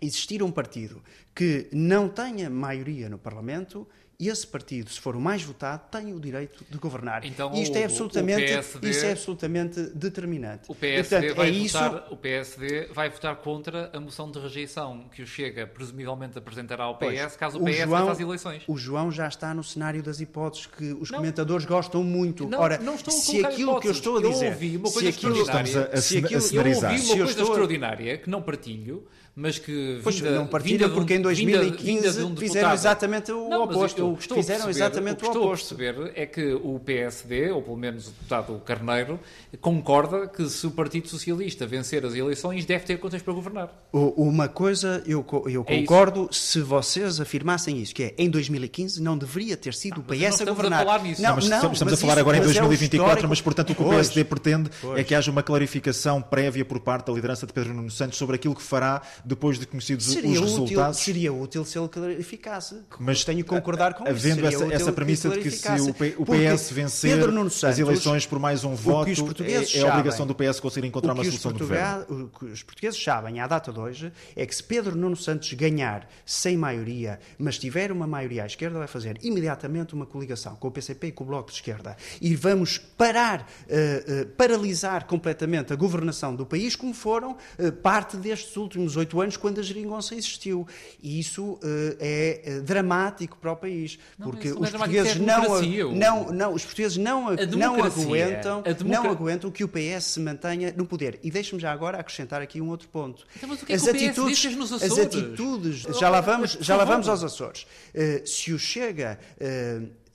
existir 0.02 0.44
um 0.44 0.52
partido 0.52 1.02
que 1.34 1.68
não 1.72 2.08
tenha 2.10 2.50
maioria 2.50 3.10
no 3.10 3.18
Parlamento, 3.18 3.88
esse 4.20 4.48
partido, 4.48 4.90
se 4.90 5.00
for 5.00 5.16
o 5.16 5.22
mais 5.22 5.44
votado, 5.44 5.84
tem 5.92 6.12
o 6.12 6.20
direito 6.20 6.66
de 6.68 6.78
governar. 6.80 7.24
Então, 7.24 7.54
isto, 7.54 7.78
é 7.78 7.84
absolutamente, 7.84 8.46
PSD, 8.46 8.90
isto 8.90 9.06
é 9.06 9.12
absolutamente 9.12 9.82
determinante. 9.94 10.64
O 10.68 10.74
PSD, 10.74 11.10
portanto, 11.10 11.36
vai 11.38 11.50
é 11.50 11.68
votar, 11.68 11.94
isso... 11.94 12.14
o 12.14 12.18
PSD 12.18 12.86
vai 12.92 13.10
votar 13.12 13.36
contra 13.36 13.92
a 13.94 14.00
moção 14.00 14.32
de 14.32 14.40
rejeição 14.40 15.08
que 15.14 15.22
o 15.22 15.28
Chega 15.28 15.68
presumivelmente 15.68 16.36
apresentará 16.36 16.86
ao 16.86 16.96
PS 16.96 17.08
pois, 17.08 17.36
caso 17.36 17.60
o 17.60 17.66
PS 17.66 17.78
João, 17.78 18.10
às 18.10 18.20
eleições. 18.20 18.64
O 18.68 18.76
João 18.76 19.12
já 19.12 19.28
está 19.28 19.54
no 19.54 19.64
cenário 19.64 20.02
das 20.02 20.20
hipóteses 20.20 20.66
que 20.66 20.94
os 20.94 21.12
não, 21.12 21.20
comentadores 21.20 21.66
gostam 21.66 22.04
muito. 22.04 22.48
Não, 22.48 22.60
Ora, 22.60 22.80
não 22.80 22.96
estou 22.96 23.14
a 23.14 23.18
se 23.18 23.46
aquilo 23.46 23.72
hipóteses. 23.72 23.82
que 23.82 23.88
eu 23.88 23.92
estou 23.92 24.18
a 24.18 24.32
dizer... 24.32 24.46
Eu 24.48 24.52
ouvi 24.52 24.78
uma 24.78 24.92
coisa 24.92 25.10
extraordinária. 25.10 25.90
A, 25.94 25.98
a, 25.98 26.02
se 26.02 26.18
aquilo, 26.18 26.42
eu 26.42 26.60
ouvi 26.60 26.80
uma 26.80 27.24
coisa 27.26 27.42
extraordinária 27.44 28.18
que 28.18 28.30
não 28.32 28.42
partilho, 28.42 29.08
mas 29.40 29.60
que 29.60 30.00
pois 30.02 30.20
vinda, 30.20 30.32
não 30.32 30.48
partilha 30.48 30.90
porque 30.90 31.14
em 31.14 31.22
2015 31.22 31.86
vinda, 31.86 32.12
vinda 32.12 32.26
um 32.26 32.36
fizeram 32.36 32.74
exatamente 32.74 33.32
o 33.32 33.48
não, 33.48 33.66
oposto. 33.66 34.07
Eu, 34.08 34.14
eu 34.14 34.36
fizeram 34.36 34.66
perceber, 34.66 34.70
exatamente 34.70 35.26
o, 35.26 35.32
que 35.32 35.38
o 35.38 35.42
oposto. 35.42 35.74
estou 35.74 35.88
a 35.88 35.94
perceber 35.94 36.12
é 36.16 36.26
que 36.26 36.54
o 36.54 36.80
PSD, 36.80 37.52
ou 37.52 37.62
pelo 37.62 37.78
menos 37.78 38.08
o 38.08 38.12
deputado 38.12 38.62
Carneiro, 38.66 39.20
concorda 39.62 40.28
que 40.28 40.48
se 40.50 40.68
o 40.68 40.72
Partido 40.72 41.08
Socialista 41.08 41.66
vencer 41.66 42.06
as 42.06 42.14
eleições 42.16 42.66
deve 42.66 42.86
ter 42.86 42.98
contas 42.98 43.22
para 43.22 43.34
governar. 43.34 43.72
Uma 43.92 44.48
coisa 44.48 45.04
eu, 45.06 45.26
eu 45.48 45.66
é 45.68 45.80
concordo 45.80 46.30
se 46.32 46.62
vocês 46.62 47.20
afirmassem 47.20 47.82
isso, 47.82 47.94
que 47.94 48.04
é 48.04 48.16
em 48.18 48.30
2015 48.30 49.02
não 49.02 49.18
deveria 49.18 49.56
ter 49.58 49.74
sido 49.74 49.98
não, 49.98 50.04
o 50.04 50.06
PS 50.06 50.42
a 50.42 50.46
governar. 50.46 50.82
A 50.82 50.86
falar 50.86 51.04
nisso. 51.04 51.22
Não, 51.22 51.36
mas 51.36 51.50
não, 51.50 51.58
estamos 51.58 51.82
mas 51.82 51.94
a 51.94 51.98
falar 51.98 52.14
isso, 52.14 52.22
agora 52.22 52.38
em 52.38 52.42
2024, 52.42 53.26
é 53.26 53.30
mas 53.30 53.42
portanto 53.42 53.72
o 53.72 53.76
que 53.76 53.82
o 53.82 53.90
PSD 53.90 54.24
pretende 54.24 54.70
pois. 54.82 55.00
é 55.00 55.04
que 55.04 55.16
haja 55.16 55.32
uma 55.32 55.44
clarificação 55.44 56.22
prévia 56.22 56.66
por 56.66 56.80
parte 56.80 57.08
da 57.08 57.14
liderança 57.14 57.46
de 57.46 57.54
Pedro 57.54 57.74
Nuno 57.74 57.92
Santos 57.92 58.18
sobre 58.18 58.36
aquilo 58.36 58.56
que 58.56 58.62
fará 58.62 59.02
depois 59.24 59.60
de 59.60 59.66
conhecidos 59.66 60.06
seria 60.06 60.32
os 60.32 60.40
resultados. 60.40 60.98
Útil, 60.98 61.06
seria 61.06 61.34
útil 61.34 61.66
se 61.66 61.78
ele 61.78 61.88
clarificasse. 61.88 62.82
Mas 63.00 63.24
tenho 63.24 63.44
que 63.44 63.50
concordar 63.50 63.94
com 63.98 64.08
havendo 64.08 64.48
isso. 64.48 64.64
Essa, 64.64 64.74
essa 64.74 64.92
premissa 64.92 65.30
de 65.30 65.40
que 65.40 65.50
se 65.50 65.82
o, 65.82 65.94
P, 65.94 66.16
o 66.18 66.26
PS 66.26 66.72
vencer 66.72 67.22
Santos, 67.22 67.64
as 67.64 67.80
eleições 67.80 68.26
por 68.26 68.40
mais 68.40 68.64
um 68.64 68.76
voto, 68.76 69.10
é, 69.44 69.78
é, 69.78 69.82
a 69.82 69.92
obrigação 69.92 70.28
do 70.28 70.36
PS 70.36 70.60
conseguir 70.60 70.88
encontrar 70.88 71.14
uma 71.14 71.24
solução 71.24 71.52
do 71.52 71.60
governo. 71.60 72.06
O 72.10 72.40
que 72.40 72.46
os 72.46 72.64
portugueses 72.64 73.02
sabem 73.02 73.40
à 73.40 73.48
data 73.48 73.72
de 73.72 73.80
hoje 73.80 74.14
é 74.36 74.46
que 74.46 74.56
se 74.56 74.64
Pedro 74.64 74.96
Nuno 74.96 75.16
Santos 75.16 75.52
ganhar 75.54 76.08
sem 76.26 76.56
maioria, 76.56 77.20
mas 77.38 77.58
tiver 77.58 77.92
uma 77.92 78.06
maioria 78.06 78.44
à 78.44 78.46
esquerda, 78.46 78.78
vai 78.78 78.88
fazer 78.88 79.18
imediatamente 79.22 79.94
uma 79.94 80.06
coligação 80.06 80.56
com 80.56 80.68
o 80.68 80.72
PCP 80.72 81.08
e 81.08 81.12
com 81.12 81.24
o 81.24 81.28
Bloco 81.28 81.50
de 81.50 81.56
Esquerda. 81.56 81.98
E 82.22 82.36
vamos 82.36 82.78
parar, 82.78 83.42
uh, 83.42 84.24
uh, 84.24 84.26
paralisar 84.38 85.06
completamente 85.06 85.74
a 85.74 85.76
governação 85.76 86.36
do 86.36 86.46
país, 86.46 86.76
como 86.76 86.94
foram 86.94 87.38
uh, 87.58 87.72
parte 87.72 88.18
destes 88.18 88.56
últimos 88.58 88.96
oito 88.96 89.20
anos, 89.22 89.38
quando 89.38 89.60
a 89.60 89.64
geringonça 89.64 90.16
existiu. 90.16 90.68
E 91.02 91.20
isso 91.20 91.60
é 92.00 92.62
dramático 92.64 93.38
para 93.38 93.52
o 93.52 93.56
país, 93.56 93.87
não, 94.18 94.30
porque 94.30 94.50
os 94.52 94.68
é 94.68 94.72
portugueses 94.72 95.16
é 95.16 95.20
não, 95.20 95.62
não, 95.92 96.32
não, 96.32 96.54
os 96.54 96.64
portugueses 96.64 96.98
não, 96.98 97.36
não 97.56 97.84
aguentam, 97.84 98.64
não 98.86 99.10
aguentam 99.10 99.52
que 99.52 99.64
o 99.64 99.68
PS 99.68 100.04
se 100.04 100.20
mantenha 100.20 100.74
no 100.76 100.86
poder. 100.86 101.20
E 101.24 101.30
deixe-me 101.30 101.62
já 101.62 101.72
agora 101.72 102.00
acrescentar 102.00 102.42
aqui 102.42 102.60
um 102.60 102.70
outro 102.70 102.88
ponto. 102.88 103.26
Então, 103.36 103.50
mas 103.50 103.62
o 103.62 103.66
que 103.66 103.74
é 103.74 103.76
as 103.76 103.84
que 103.84 103.90
atitudes, 103.90 104.44
o 104.44 104.50
PS 104.50 104.56
nos 104.56 104.74
Açores? 104.74 104.94
as 104.94 105.06
atitudes, 105.06 105.82
já 106.00 106.10
lá 106.10 106.22
vamos, 106.22 106.58
já 106.60 106.76
lá 106.76 106.86
vamos 106.86 107.08
aos 107.08 107.24
Açores. 107.24 107.68
Uh, 107.94 108.28
se 108.28 108.54
o 108.54 108.60
chega 108.60 109.20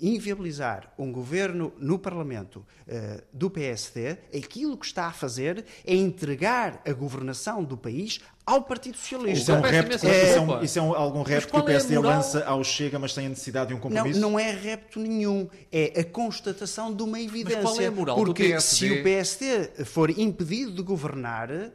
inviabilizar 0.02 0.92
um 0.98 1.12
governo 1.12 1.72
no 1.78 1.98
Parlamento 1.98 2.56
uh, 2.56 3.22
do 3.32 3.48
PSD, 3.48 4.18
aquilo 4.36 4.76
que 4.76 4.84
está 4.84 5.06
a 5.06 5.12
fazer 5.12 5.64
é 5.86 5.94
entregar 5.94 6.82
a 6.84 6.92
governação 6.92 7.62
do 7.62 7.76
país 7.76 8.20
ao 8.44 8.62
Partido 8.62 8.96
Socialista. 8.96 9.40
Isso 9.40 9.52
é, 9.52 9.54
um 9.54 9.60
repto, 9.60 9.92
é, 9.92 9.96
isso 9.96 10.06
é, 10.06 10.40
um, 10.40 10.62
isso 10.62 10.78
é 10.78 10.82
um, 10.82 10.94
algum 10.94 11.22
repto 11.22 11.52
que 11.52 11.58
o 11.58 11.62
PSD 11.62 11.94
é 11.94 11.98
lança 12.00 12.44
ao 12.44 12.64
Chega, 12.64 12.98
mas 12.98 13.14
tem 13.14 13.26
a 13.26 13.28
necessidade 13.28 13.68
de 13.68 13.74
um 13.74 13.78
compromisso? 13.78 14.20
Não, 14.20 14.32
não 14.32 14.38
é 14.38 14.50
repto 14.50 14.98
nenhum. 14.98 15.48
É 15.70 16.00
a 16.00 16.04
constatação 16.04 16.92
de 16.92 17.02
uma 17.04 17.20
evidência. 17.20 17.62
Mas 17.62 17.70
qual 17.70 17.80
é 17.80 17.86
a 17.86 17.90
moral 17.90 18.16
Porque 18.16 18.42
do 18.42 18.48
PSD? 18.48 18.88
se 18.88 18.92
o 18.92 19.02
PSD 19.04 19.84
for 19.84 20.10
impedido 20.10 20.72
de 20.72 20.82
governar, 20.82 21.50
eh, 21.52 21.70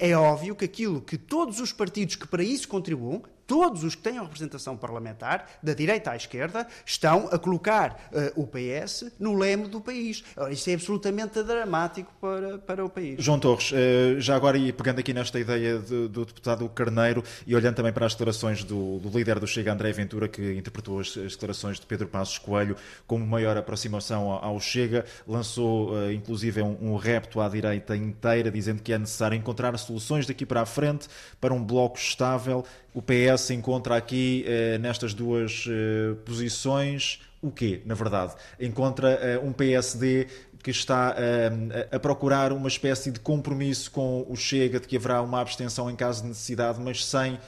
é 0.00 0.16
óbvio 0.16 0.56
que 0.56 0.64
aquilo 0.64 1.02
que 1.02 1.18
todos 1.18 1.60
os 1.60 1.72
partidos 1.72 2.16
que 2.16 2.26
para 2.26 2.42
isso 2.42 2.66
contribuem, 2.66 3.22
todos 3.46 3.84
os 3.84 3.94
que 3.94 4.02
têm 4.02 4.20
representação 4.20 4.76
parlamentar, 4.76 5.46
da 5.62 5.72
direita 5.72 6.10
à 6.10 6.16
esquerda, 6.16 6.66
estão 6.84 7.28
a 7.30 7.38
colocar 7.38 8.10
uh, 8.12 8.42
o 8.42 8.46
PS 8.46 9.12
no 9.18 9.34
leme 9.34 9.68
do 9.68 9.80
país. 9.80 10.24
Isso 10.50 10.70
é 10.70 10.74
absolutamente 10.74 11.42
dramático 11.42 12.12
para, 12.20 12.58
para 12.58 12.84
o 12.84 12.90
país. 12.90 13.22
João 13.22 13.38
Torres, 13.38 13.72
uh, 13.72 14.20
já 14.20 14.34
agora 14.34 14.58
e 14.58 14.72
pegando 14.72 14.98
aqui 14.98 15.14
nesta 15.14 15.38
ideia 15.38 15.78
de, 15.78 16.08
do 16.08 16.24
deputado 16.24 16.68
Carneiro 16.70 17.22
e 17.46 17.54
olhando 17.54 17.76
também 17.76 17.92
para 17.92 18.06
as 18.06 18.12
declarações 18.12 18.64
do, 18.64 18.98
do 18.98 19.16
líder 19.16 19.38
do 19.38 19.46
Chega, 19.46 19.72
André 19.72 19.92
Ventura, 19.92 20.28
que 20.28 20.54
interpretou 20.54 21.00
as, 21.00 21.16
as, 21.16 21.32
declarações 21.32 21.78
de 21.78 21.86
Pedro 21.86 22.08
Passos 22.08 22.38
Coelho 22.38 22.76
como 23.06 23.24
maior 23.26 23.56
aproximação 23.56 24.30
ao, 24.30 24.44
ao 24.44 24.60
Chega, 24.60 25.04
lançou 25.26 25.92
uh, 25.92 26.10
inclusive 26.12 26.62
um, 26.62 26.76
um 26.80 26.96
repto 26.96 27.40
à 27.40 27.48
direita 27.48 27.96
inteira, 27.96 28.50
dizendo 28.50 28.82
que 28.82 28.92
é 28.92 28.98
necessário 28.98 29.36
encontrar 29.36 29.76
soluções 29.78 30.26
daqui 30.26 30.44
para 30.44 30.62
a 30.62 30.66
frente 30.66 31.08
para 31.40 31.54
um 31.54 31.62
bloco 31.62 31.98
estável 31.98 32.64
o 32.96 33.02
PS 33.02 33.35
encontra 33.54 33.96
aqui, 33.96 34.44
eh, 34.46 34.78
nestas 34.78 35.14
duas 35.14 35.66
eh, 35.68 36.14
posições, 36.24 37.20
o 37.42 37.50
quê, 37.50 37.82
na 37.84 37.94
verdade? 37.94 38.34
Encontra 38.60 39.10
eh, 39.10 39.38
um 39.38 39.52
PSD 39.52 40.26
que 40.62 40.70
está 40.70 41.14
a 41.92 41.98
procurar 42.00 42.52
uma 42.52 42.66
espécie 42.66 43.12
de 43.12 43.20
compromisso 43.20 43.88
com 43.88 44.26
o 44.28 44.34
Chega, 44.34 44.80
de 44.80 44.88
que 44.88 44.96
haverá 44.96 45.22
uma 45.22 45.40
abstenção 45.40 45.88
em 45.88 45.94
caso 45.94 46.22
de 46.22 46.28
necessidade, 46.28 46.80
mas 46.80 47.04
sem 47.04 47.38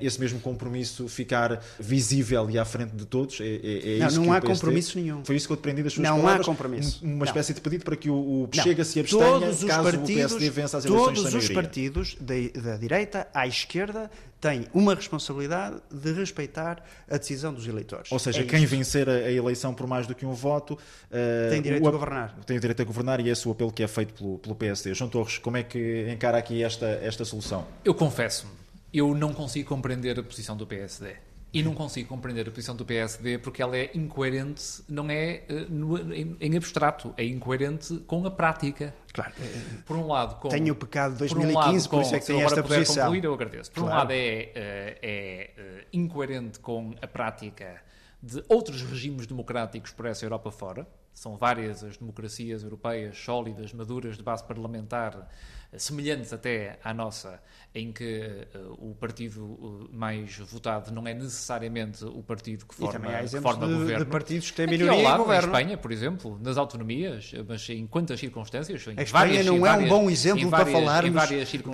esse 0.00 0.18
mesmo 0.18 0.40
compromisso 0.40 1.08
ficar 1.08 1.62
visível 1.78 2.48
e 2.50 2.58
à 2.58 2.64
frente 2.64 2.94
de 2.94 3.06
todos. 3.06 3.40
É, 3.40 3.44
é, 3.44 3.96
é 3.96 4.10
não, 4.10 4.24
não 4.24 4.32
há 4.32 4.40
compromisso 4.40 4.98
nenhum. 4.98 5.24
Foi 5.24 5.36
isso 5.36 5.46
que 5.46 5.52
eu 5.52 5.56
deprendi 5.56 5.82
das 5.82 5.92
suas 5.92 6.06
não 6.06 6.20
palavras. 6.20 6.46
Não 6.46 6.52
há 6.52 6.56
compromisso. 6.56 7.04
Uma 7.04 7.16
não. 7.16 7.24
espécie 7.24 7.54
de 7.54 7.60
pedido 7.60 7.84
para 7.84 7.96
que 7.96 8.10
o, 8.10 8.14
o 8.14 8.48
Chega 8.52 8.84
se 8.84 9.00
abstenha 9.00 9.24
todos 9.24 9.64
caso 9.64 9.82
partidos, 9.82 10.02
o 10.02 10.14
PSD 10.14 10.50
vença 10.50 10.78
as 10.78 10.84
eleições 10.84 11.22
Todos 11.22 11.34
os 11.34 11.48
partidos, 11.48 12.16
da, 12.20 12.34
da 12.60 12.76
direita 12.76 13.28
à 13.32 13.46
esquerda, 13.46 14.10
tem 14.40 14.66
uma 14.72 14.94
responsabilidade 14.94 15.76
de 15.90 16.12
respeitar 16.12 16.82
a 17.08 17.18
decisão 17.18 17.52
dos 17.52 17.66
eleitores. 17.66 18.10
Ou 18.10 18.18
seja, 18.18 18.40
é 18.40 18.44
quem 18.44 18.64
isto. 18.64 18.74
vencer 18.74 19.08
a, 19.08 19.12
a, 19.12 19.30
eleição 19.30 19.74
por 19.74 19.86
mais 19.86 20.06
do 20.06 20.14
que 20.14 20.24
um 20.24 20.32
voto 20.32 20.74
uh, 20.74 21.50
tem 21.50 21.60
direito 21.60 21.84
o, 21.84 21.88
a 21.88 21.90
governar. 21.90 22.34
Tem 22.46 22.56
o 22.56 22.60
direito 22.60 22.80
a 22.80 22.84
governar 22.84 23.20
e 23.20 23.28
esse 23.28 23.46
é 23.46 23.48
o 23.48 23.52
apelo 23.52 23.70
que 23.70 23.82
é 23.82 23.88
feito 23.88 24.14
pelo, 24.14 24.38
pelo 24.38 24.54
PSD. 24.54 24.94
João 24.94 25.10
Torres, 25.10 25.38
como 25.38 25.56
é 25.56 25.62
que 25.62 26.08
encara 26.10 26.38
aqui 26.38 26.62
esta, 26.62 26.86
esta 26.86 27.24
solução? 27.24 27.66
Eu 27.84 27.94
confesso-me, 27.94 28.52
eu 28.92 29.14
não 29.14 29.32
consigo 29.32 29.68
compreender 29.68 30.18
a 30.18 30.22
posição 30.22 30.56
do 30.56 30.66
PSD. 30.66 31.16
E 31.52 31.64
não 31.64 31.74
consigo 31.74 32.08
compreender 32.08 32.46
a 32.46 32.50
posição 32.50 32.76
do 32.76 32.84
PSD 32.84 33.38
porque 33.38 33.60
ela 33.60 33.76
é 33.76 33.90
incoerente, 33.92 34.62
não 34.88 35.10
é 35.10 35.42
uh, 35.50 36.12
em, 36.40 36.56
abstrato, 36.56 37.12
é 37.16 37.24
incoerente 37.24 37.98
com 38.06 38.24
a 38.24 38.30
prática. 38.30 38.94
Claro. 39.12 39.32
Por 39.84 39.96
um 39.96 40.06
lado, 40.06 40.36
com, 40.36 40.48
tenho 40.48 40.72
o 40.72 40.76
pecado 40.76 41.14
de 41.14 41.18
2015, 41.18 41.42
por, 41.42 41.50
um 41.50 41.58
lado, 41.58 41.88
com, 41.88 41.96
por 41.96 42.02
isso 42.02 42.14
é 42.14 42.20
que 42.20 42.26
tem 42.26 42.42
esta 42.42 42.62
puder 42.62 42.78
posição. 42.78 43.02
concluir, 43.02 43.24
eu 43.24 43.34
agradeço. 43.34 43.72
Por 43.72 43.80
claro. 43.80 43.94
um 43.94 43.98
lado, 43.98 44.12
é, 44.12 44.14
uh, 44.14 44.98
é 45.02 45.50
uh, 45.58 45.86
incoerente 45.92 46.60
com 46.60 46.94
a 47.02 47.06
prática 47.08 47.82
de 48.22 48.44
outros 48.48 48.82
regimes 48.82 49.26
democráticos 49.26 49.90
por 49.90 50.06
essa 50.06 50.24
Europa 50.24 50.52
fora. 50.52 50.86
São 51.12 51.36
várias 51.36 51.82
as 51.82 51.96
democracias 51.96 52.62
europeias 52.62 53.18
sólidas, 53.18 53.72
maduras, 53.72 54.16
de 54.16 54.22
base 54.22 54.44
parlamentar, 54.44 55.28
semelhantes 55.76 56.32
até 56.32 56.78
à 56.82 56.92
nossa, 56.92 57.40
em 57.72 57.92
que 57.92 58.46
uh, 58.54 58.90
o 58.90 58.94
partido 58.96 59.44
uh, 59.44 59.88
mais 59.92 60.36
votado 60.38 60.90
não 60.90 61.06
é 61.06 61.14
necessariamente 61.14 62.04
o 62.04 62.22
partido 62.22 62.66
que 62.66 62.74
forma, 62.74 63.08
que 63.22 63.40
forma 63.40 63.68
de, 63.68 63.74
governo. 63.74 64.04
de 64.04 64.10
partidos 64.10 64.50
que 64.50 64.56
têm 64.56 64.66
maioria 64.66 64.90
Aqui 64.90 64.98
ao 64.98 65.02
lado, 65.04 65.22
governo. 65.22 65.46
Espanha, 65.46 65.76
por 65.76 65.92
exemplo, 65.92 66.38
nas 66.42 66.56
autonomias, 66.56 67.32
mas 67.48 67.68
em 67.70 67.86
quantas 67.86 68.18
circunstâncias? 68.18 68.84
Em 68.88 68.94
a 68.98 69.02
Espanha 69.02 69.34
várias, 69.34 69.46
não 69.46 69.64
é 69.64 69.76
um 69.76 69.88
bom 69.88 70.10
exemplo 70.10 70.50
para 70.50 70.66
falarmos 70.66 71.22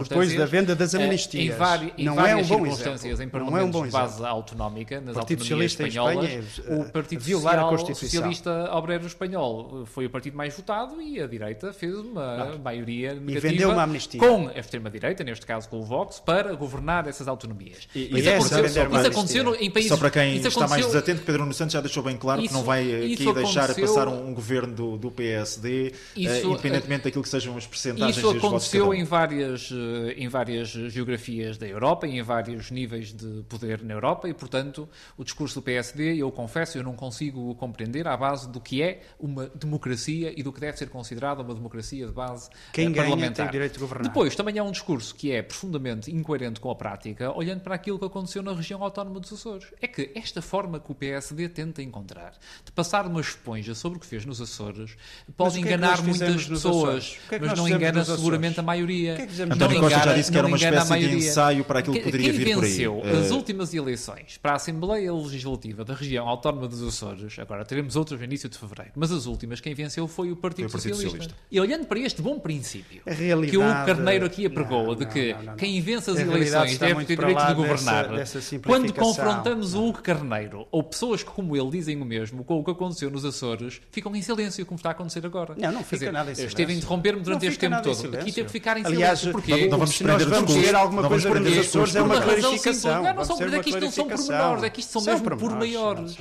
depois 0.08 0.36
da 0.36 0.44
venda 0.44 0.76
das 0.76 0.92
eh, 0.92 1.02
amnistias. 1.02 1.54
Em, 1.54 1.58
vari, 1.58 1.94
em 1.96 2.04
não 2.04 2.14
várias 2.14 2.38
é 2.38 2.42
um 2.42 2.46
bom 2.46 2.64
circunstâncias, 2.64 3.04
exemplo. 3.04 3.24
em 3.24 3.28
parlamentos 3.30 3.52
não 3.52 3.58
é 3.58 3.64
um 3.64 3.70
bom 3.70 3.86
de 3.86 3.92
base 3.92 4.14
exemplo. 4.14 4.26
autonómica, 4.26 5.00
nas 5.00 5.14
Partido 5.14 5.40
autonomias 5.40 5.72
espanholas, 5.72 6.30
Espanha, 6.30 6.80
o 6.80 6.92
Partido 6.92 7.20
violar 7.20 7.54
Social, 7.54 7.66
a 7.66 7.70
Constituição. 7.70 8.08
Socialista 8.08 8.76
Obreiro 8.76 9.06
Espanhol 9.06 9.86
foi 9.86 10.04
o 10.04 10.10
partido 10.10 10.36
mais 10.36 10.54
votado 10.54 11.00
e 11.00 11.22
a 11.22 11.26
direita 11.26 11.72
fez 11.72 11.94
uma 11.96 12.58
maioria 12.58 13.14
negativa 13.14 13.85
amnistia. 13.86 14.20
com 14.20 14.48
a 14.48 14.58
extrema-direita, 14.58 15.24
neste 15.24 15.46
caso 15.46 15.68
com 15.68 15.78
o 15.80 15.84
Vox, 15.84 16.20
para 16.20 16.54
governar 16.54 17.08
essas 17.08 17.28
autonomias. 17.28 17.88
E, 17.94 18.18
isso, 18.18 18.28
aconteceu, 18.28 18.66
isso 18.66 19.06
aconteceu 19.06 19.54
em 19.56 19.70
países... 19.70 19.90
Só 19.90 19.96
para 19.96 20.10
quem 20.10 20.36
está 20.36 20.68
mais 20.68 20.86
desatento, 20.86 21.22
Pedro 21.22 21.42
Nuno 21.42 21.54
Santos 21.54 21.72
já 21.72 21.80
deixou 21.80 22.02
bem 22.02 22.16
claro 22.16 22.40
isso, 22.40 22.48
que 22.48 22.54
não 22.54 22.64
vai 22.64 23.12
aqui 23.12 23.32
deixar 23.32 23.74
passar 23.74 24.08
um, 24.08 24.28
um 24.28 24.34
governo 24.34 24.74
do, 24.74 24.96
do 24.96 25.10
PSD, 25.10 25.88
eh, 25.88 25.92
isso, 26.16 26.48
uh, 26.48 26.52
independentemente 26.52 27.04
daquilo 27.04 27.22
que 27.22 27.28
sejam 27.28 27.56
as 27.56 27.66
percentagens 27.66 28.16
Isso 28.16 28.30
aconteceu 28.30 28.92
em 28.94 29.04
várias, 29.04 29.70
eh, 29.72 30.14
em 30.16 30.28
várias 30.28 30.68
geografias 30.68 31.58
da 31.58 31.66
Europa 31.66 32.06
e 32.06 32.18
em 32.18 32.22
vários 32.22 32.70
níveis 32.70 33.12
de 33.12 33.42
poder 33.48 33.82
na 33.82 33.94
Europa 33.94 34.28
e, 34.28 34.34
portanto, 34.34 34.88
o 35.16 35.24
discurso 35.24 35.60
do 35.60 35.62
PSD, 35.62 36.16
eu 36.16 36.30
confesso, 36.30 36.78
eu 36.78 36.82
não 36.82 36.94
consigo 36.94 37.54
compreender 37.54 38.06
à 38.06 38.16
base 38.16 38.48
do 38.48 38.60
que 38.60 38.82
é 38.82 39.00
uma 39.18 39.50
democracia 39.54 40.32
e 40.36 40.42
do 40.42 40.52
que 40.52 40.60
deve 40.60 40.76
ser 40.76 40.88
considerada 40.88 41.42
uma 41.42 41.54
democracia 41.54 42.06
de 42.06 42.12
base 42.12 42.50
Quem 42.72 42.92
parlamentar. 42.92 43.16
Ganha 43.18 43.32
tem 43.32 43.50
direito 43.50 43.75
de 43.76 43.80
governar. 43.80 44.08
Depois, 44.08 44.34
também 44.34 44.58
há 44.58 44.64
um 44.64 44.70
discurso 44.70 45.14
que 45.14 45.32
é 45.32 45.42
profundamente 45.42 46.10
incoerente 46.10 46.60
com 46.60 46.70
a 46.70 46.74
prática, 46.74 47.32
olhando 47.36 47.60
para 47.60 47.74
aquilo 47.74 47.98
que 47.98 48.04
aconteceu 48.04 48.42
na 48.42 48.52
região 48.52 48.82
autónoma 48.82 49.20
dos 49.20 49.32
Açores. 49.32 49.66
É 49.80 49.86
que 49.86 50.10
esta 50.14 50.42
forma 50.42 50.80
que 50.80 50.90
o 50.90 50.94
PSD 50.94 51.48
tenta 51.48 51.82
encontrar 51.82 52.32
de 52.64 52.72
passar 52.72 53.06
uma 53.06 53.20
esponja 53.20 53.74
sobre 53.74 53.98
o 53.98 54.00
que 54.00 54.06
fez 54.06 54.24
nos 54.24 54.40
Açores 54.40 54.96
pode 55.36 55.58
enganar 55.60 55.98
é 55.98 56.02
muitas 56.02 56.46
pessoas, 56.46 57.18
é 57.30 57.38
mas 57.38 57.58
não 57.58 57.68
engana 57.68 58.04
seguramente 58.04 58.60
a 58.60 58.62
maioria. 58.62 59.16
Que 59.16 59.22
é 59.22 59.26
que 59.26 59.42
António 59.42 59.80
Costa 59.80 59.98
já 60.00 60.14
disse 60.14 60.32
que 60.32 60.38
era 60.38 60.46
uma 60.46 60.56
espécie 60.56 60.98
de 60.98 61.16
ensaio 61.16 61.64
para 61.64 61.80
aquilo 61.80 61.96
que 61.96 62.02
poderia 62.02 62.32
Quem 62.32 62.38
vir 62.38 62.54
por 62.54 62.64
aí. 62.64 62.70
venceu 62.70 63.02
as 63.02 63.30
últimas 63.30 63.74
eleições 63.74 64.38
para 64.38 64.52
a 64.52 64.56
Assembleia 64.56 65.12
Legislativa 65.12 65.84
da 65.84 65.94
região 65.94 66.28
autónoma 66.28 66.68
dos 66.68 66.82
Açores, 66.82 67.38
agora 67.38 67.64
teremos 67.64 67.96
outras 67.96 68.18
no 68.18 68.24
início 68.24 68.48
de 68.48 68.58
fevereiro, 68.58 68.92
mas 68.94 69.12
as 69.12 69.26
últimas 69.26 69.60
quem 69.60 69.74
venceu 69.74 70.06
foi 70.06 70.30
o 70.30 70.36
Partido, 70.36 70.68
foi 70.68 70.80
o 70.80 70.82
Partido 70.82 70.94
Socialista. 70.94 71.24
Socialista. 71.24 71.46
E 71.50 71.60
olhando 71.60 71.86
para 71.86 71.98
este 71.98 72.22
bom 72.22 72.38
princípio 72.38 73.02
que 73.48 73.56
o 73.56 73.62
Carneiro 73.86 74.26
aqui 74.26 74.46
apregou, 74.46 74.94
de 74.94 75.06
que 75.06 75.32
não, 75.32 75.38
não, 75.38 75.44
não, 75.46 75.56
quem 75.56 75.80
vence 75.80 76.10
as 76.10 76.18
eleições 76.18 76.78
deve 76.78 77.04
ter 77.04 77.16
direito 77.16 77.46
de 77.46 77.54
governar. 77.54 78.08
Dessa, 78.08 78.38
dessa 78.38 78.58
Quando 78.58 78.92
confrontamos 78.92 79.74
o 79.74 79.84
Hugo 79.84 80.02
Carneiro 80.02 80.66
ou 80.70 80.82
pessoas 80.82 81.22
que, 81.22 81.30
como 81.30 81.56
ele, 81.56 81.70
dizem 81.70 82.00
o 82.00 82.04
mesmo 82.04 82.44
com 82.44 82.60
o 82.60 82.64
que 82.64 82.70
aconteceu 82.70 83.10
nos 83.10 83.24
Açores, 83.24 83.80
ficam 83.90 84.14
em 84.14 84.22
silêncio, 84.22 84.64
como 84.64 84.76
está 84.76 84.90
a 84.90 84.92
acontecer 84.92 85.24
agora. 85.24 85.54
Não, 85.56 85.72
não 85.72 85.84
fica 85.84 85.96
dizer, 85.96 86.12
nada 86.12 86.30
em 86.30 86.34
silêncio. 86.34 86.54
Esteve 86.54 86.72
a 86.72 86.76
interromper-me 86.76 87.22
durante 87.22 87.46
este 87.46 87.58
tempo 87.58 87.82
todo. 87.82 88.16
Aqui 88.16 88.32
teve 88.32 88.46
que 88.46 88.52
ficar 88.52 88.76
em 88.76 88.86
Aliás, 88.86 89.20
silêncio. 89.20 89.32
Porquê? 89.32 89.68
Não, 89.68 89.78
vamos 89.78 89.94
se 89.94 90.04
nós 90.04 90.22
vamos 90.22 90.54
ter 90.54 90.74
alguma 90.74 91.08
coisa 91.08 91.40
nos 91.40 91.58
Açores, 91.58 91.96
é 91.96 92.02
uma 92.02 92.20
clarificação. 92.20 93.02
Não, 93.02 93.14
não 93.14 93.24
são, 93.24 93.36
é 93.40 93.60
que 93.60 93.68
isto 93.70 93.80
não 93.80 93.90
são 93.90 94.08
pormenores, 94.08 94.62
é 94.62 94.70
que 94.70 94.80
isto 94.80 94.92
são 94.92 95.02
mesmo 95.02 95.36
por 95.36 95.50
maiores. 95.52 96.18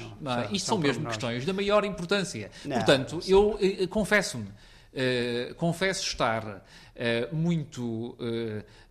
Isto 0.51 0.67
são 0.67 0.77
mesmo 0.77 1.05
questões 1.07 1.45
da 1.45 1.53
maior 1.53 1.83
importância. 1.85 2.51
Portanto, 2.63 3.19
eu 3.27 3.57
eh, 3.61 3.87
confesso-me, 3.87 4.47
confesso 5.57 6.07
estar 6.07 6.63
eh, 6.95 7.27
muito 7.31 8.17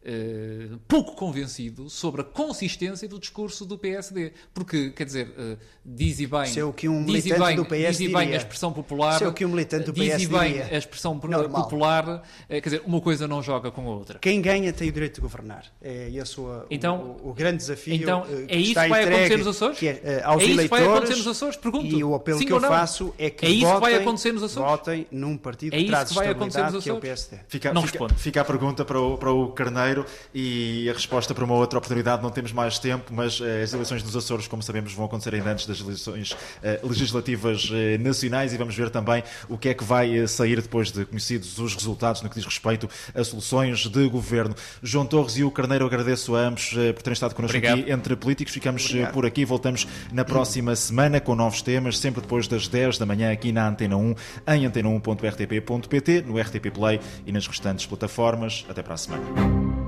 Uh, 0.06 0.78
pouco 0.86 1.14
convencido 1.16 1.88
sobre 1.88 2.20
a 2.20 2.24
consistência 2.24 3.08
do 3.08 3.18
discurso 3.18 3.64
do 3.64 3.78
PSD. 3.78 4.32
Porque, 4.52 4.90
quer 4.90 5.04
dizer, 5.06 5.28
uh, 5.28 5.56
diz 5.84 6.20
e 6.20 6.26
bem, 6.26 6.44
Se 6.46 6.60
é 6.60 6.64
o 6.64 6.74
que 6.74 6.88
um 6.88 7.02
diz 7.04 7.24
e 7.24 7.28
militante 7.30 7.46
bem, 7.46 7.56
do 7.56 7.64
PS 7.64 7.96
diz 7.96 8.00
e 8.00 8.08
bem 8.12 8.32
a 8.34 8.36
expressão 8.36 8.70
popular, 8.72 9.16
Se 9.18 9.24
é 9.24 9.28
o 9.28 9.32
que 9.32 9.44
um 9.46 9.48
militante 9.48 9.86
do 9.86 9.92
diz 9.92 10.14
PS 10.14 10.22
e 10.22 10.26
bem 10.26 10.48
diria. 10.48 10.66
a 10.70 10.76
expressão 10.76 11.14
Normal. 11.14 11.62
popular, 11.62 12.08
uh, 12.08 12.20
quer 12.48 12.60
dizer, 12.60 12.82
uma 12.84 13.00
coisa 13.00 13.26
não 13.26 13.42
joga 13.42 13.70
com 13.70 13.80
a 13.90 13.94
outra. 13.94 14.18
Quem 14.18 14.42
ganha 14.42 14.72
tem 14.74 14.90
o 14.90 14.92
direito 14.92 15.14
de 15.14 15.20
governar. 15.22 15.64
É 15.80 16.10
esse 16.10 16.38
o, 16.38 16.64
Então- 16.70 17.16
o, 17.22 17.30
o 17.30 17.32
grande 17.32 17.56
desafio. 17.58 17.94
Então, 17.94 18.26
eh, 18.28 18.44
é 18.48 18.56
isso 18.58 18.68
está 18.70 18.82
que 18.84 18.90
vai 18.90 19.02
entregue, 19.02 19.16
acontecer 19.24 19.36
nos 19.38 19.46
Açores? 19.56 19.78
Que 19.78 19.88
é, 19.88 20.00
eh, 20.04 20.22
aos 20.22 20.42
É 20.42 20.46
isso 20.46 20.58
que 20.62 20.68
vai 20.68 20.84
acontecer 20.84 21.16
nos 21.16 21.26
Açores? 21.28 21.56
Pergunto. 21.56 21.86
E 21.86 22.04
o 22.04 22.14
apelo 22.14 22.38
Sim 22.38 22.44
que 22.46 22.52
eu 22.52 22.60
não? 22.60 22.68
faço 22.68 23.14
é 23.18 23.30
que 23.30 23.46
É 23.46 23.48
isso 23.48 23.60
que 23.60 23.64
votem, 23.72 23.80
vai 23.80 23.94
acontecer 23.94 24.32
nos 24.32 24.42
Açores? 24.42 24.70
votem 24.70 25.06
num 25.10 25.36
partido 25.38 25.72
É 25.74 25.76
que 25.78 25.82
isso 25.84 25.90
traz 25.92 26.08
que 26.10 26.14
vai 26.14 26.28
acontecer 26.28 26.62
nos 26.62 26.74
estabilidade, 26.74 26.84
que 26.84 26.90
é 26.90 26.92
o 26.92 26.96
Açores? 26.98 27.26
PSD. 27.26 27.44
Fica, 27.48 27.72
Não 27.72 27.82
fica, 27.82 27.92
responde. 27.98 28.20
fica 28.22 28.40
a 28.40 28.44
pergunta 28.44 28.84
para 28.84 29.00
o, 29.00 29.16
para 29.16 29.32
o 29.32 29.48
Carneiro 29.52 29.93
e 30.34 30.88
a 30.88 30.92
resposta 30.92 31.34
para 31.34 31.44
uma 31.44 31.54
outra 31.54 31.78
oportunidade. 31.78 32.22
Não 32.22 32.30
temos 32.30 32.52
mais 32.52 32.78
tempo, 32.78 33.12
mas 33.12 33.40
eh, 33.40 33.62
as 33.62 33.72
eleições 33.72 34.02
nos 34.02 34.16
Açores, 34.16 34.46
como 34.46 34.62
sabemos, 34.62 34.92
vão 34.92 35.04
acontecer 35.04 35.34
ainda 35.34 35.50
antes 35.50 35.66
das 35.66 35.80
eleições 35.80 36.36
eh, 36.62 36.80
legislativas 36.82 37.70
eh, 37.72 37.98
nacionais 37.98 38.52
e 38.52 38.56
vamos 38.56 38.74
ver 38.74 38.90
também 38.90 39.22
o 39.48 39.58
que 39.58 39.68
é 39.68 39.74
que 39.74 39.84
vai 39.84 40.26
sair 40.26 40.60
depois 40.60 40.90
de 40.90 41.04
conhecidos 41.04 41.58
os 41.58 41.74
resultados 41.74 42.22
no 42.22 42.28
que 42.28 42.36
diz 42.36 42.44
respeito 42.44 42.88
a 43.14 43.22
soluções 43.22 43.86
de 43.86 44.08
governo. 44.08 44.54
João 44.82 45.06
Torres 45.06 45.36
e 45.36 45.44
o 45.44 45.50
Carneiro, 45.50 45.86
agradeço 45.86 46.34
a 46.34 46.40
ambos 46.40 46.70
por 46.94 47.02
terem 47.02 47.12
estado 47.12 47.34
connosco 47.34 47.56
Obrigado. 47.56 47.80
aqui 47.80 47.90
entre 47.90 48.16
políticos. 48.16 48.52
Ficamos 48.52 48.86
Obrigado. 48.86 49.12
por 49.12 49.26
aqui, 49.26 49.44
voltamos 49.44 49.86
na 50.12 50.24
próxima 50.24 50.74
semana 50.76 51.20
com 51.20 51.34
novos 51.34 51.62
temas, 51.62 51.98
sempre 51.98 52.20
depois 52.20 52.48
das 52.48 52.68
10 52.68 52.98
da 52.98 53.06
manhã 53.06 53.32
aqui 53.32 53.52
na 53.52 53.68
Antena 53.68 53.96
1, 53.96 54.14
em 54.48 54.68
antena1.rtp.pt, 54.68 56.22
no 56.22 56.38
RTP 56.38 56.70
Play 56.72 57.00
e 57.26 57.32
nas 57.32 57.46
restantes 57.46 57.86
plataformas. 57.86 58.64
Até 58.68 58.82
para 58.82 58.94
a 58.94 58.96
semana. 58.96 59.83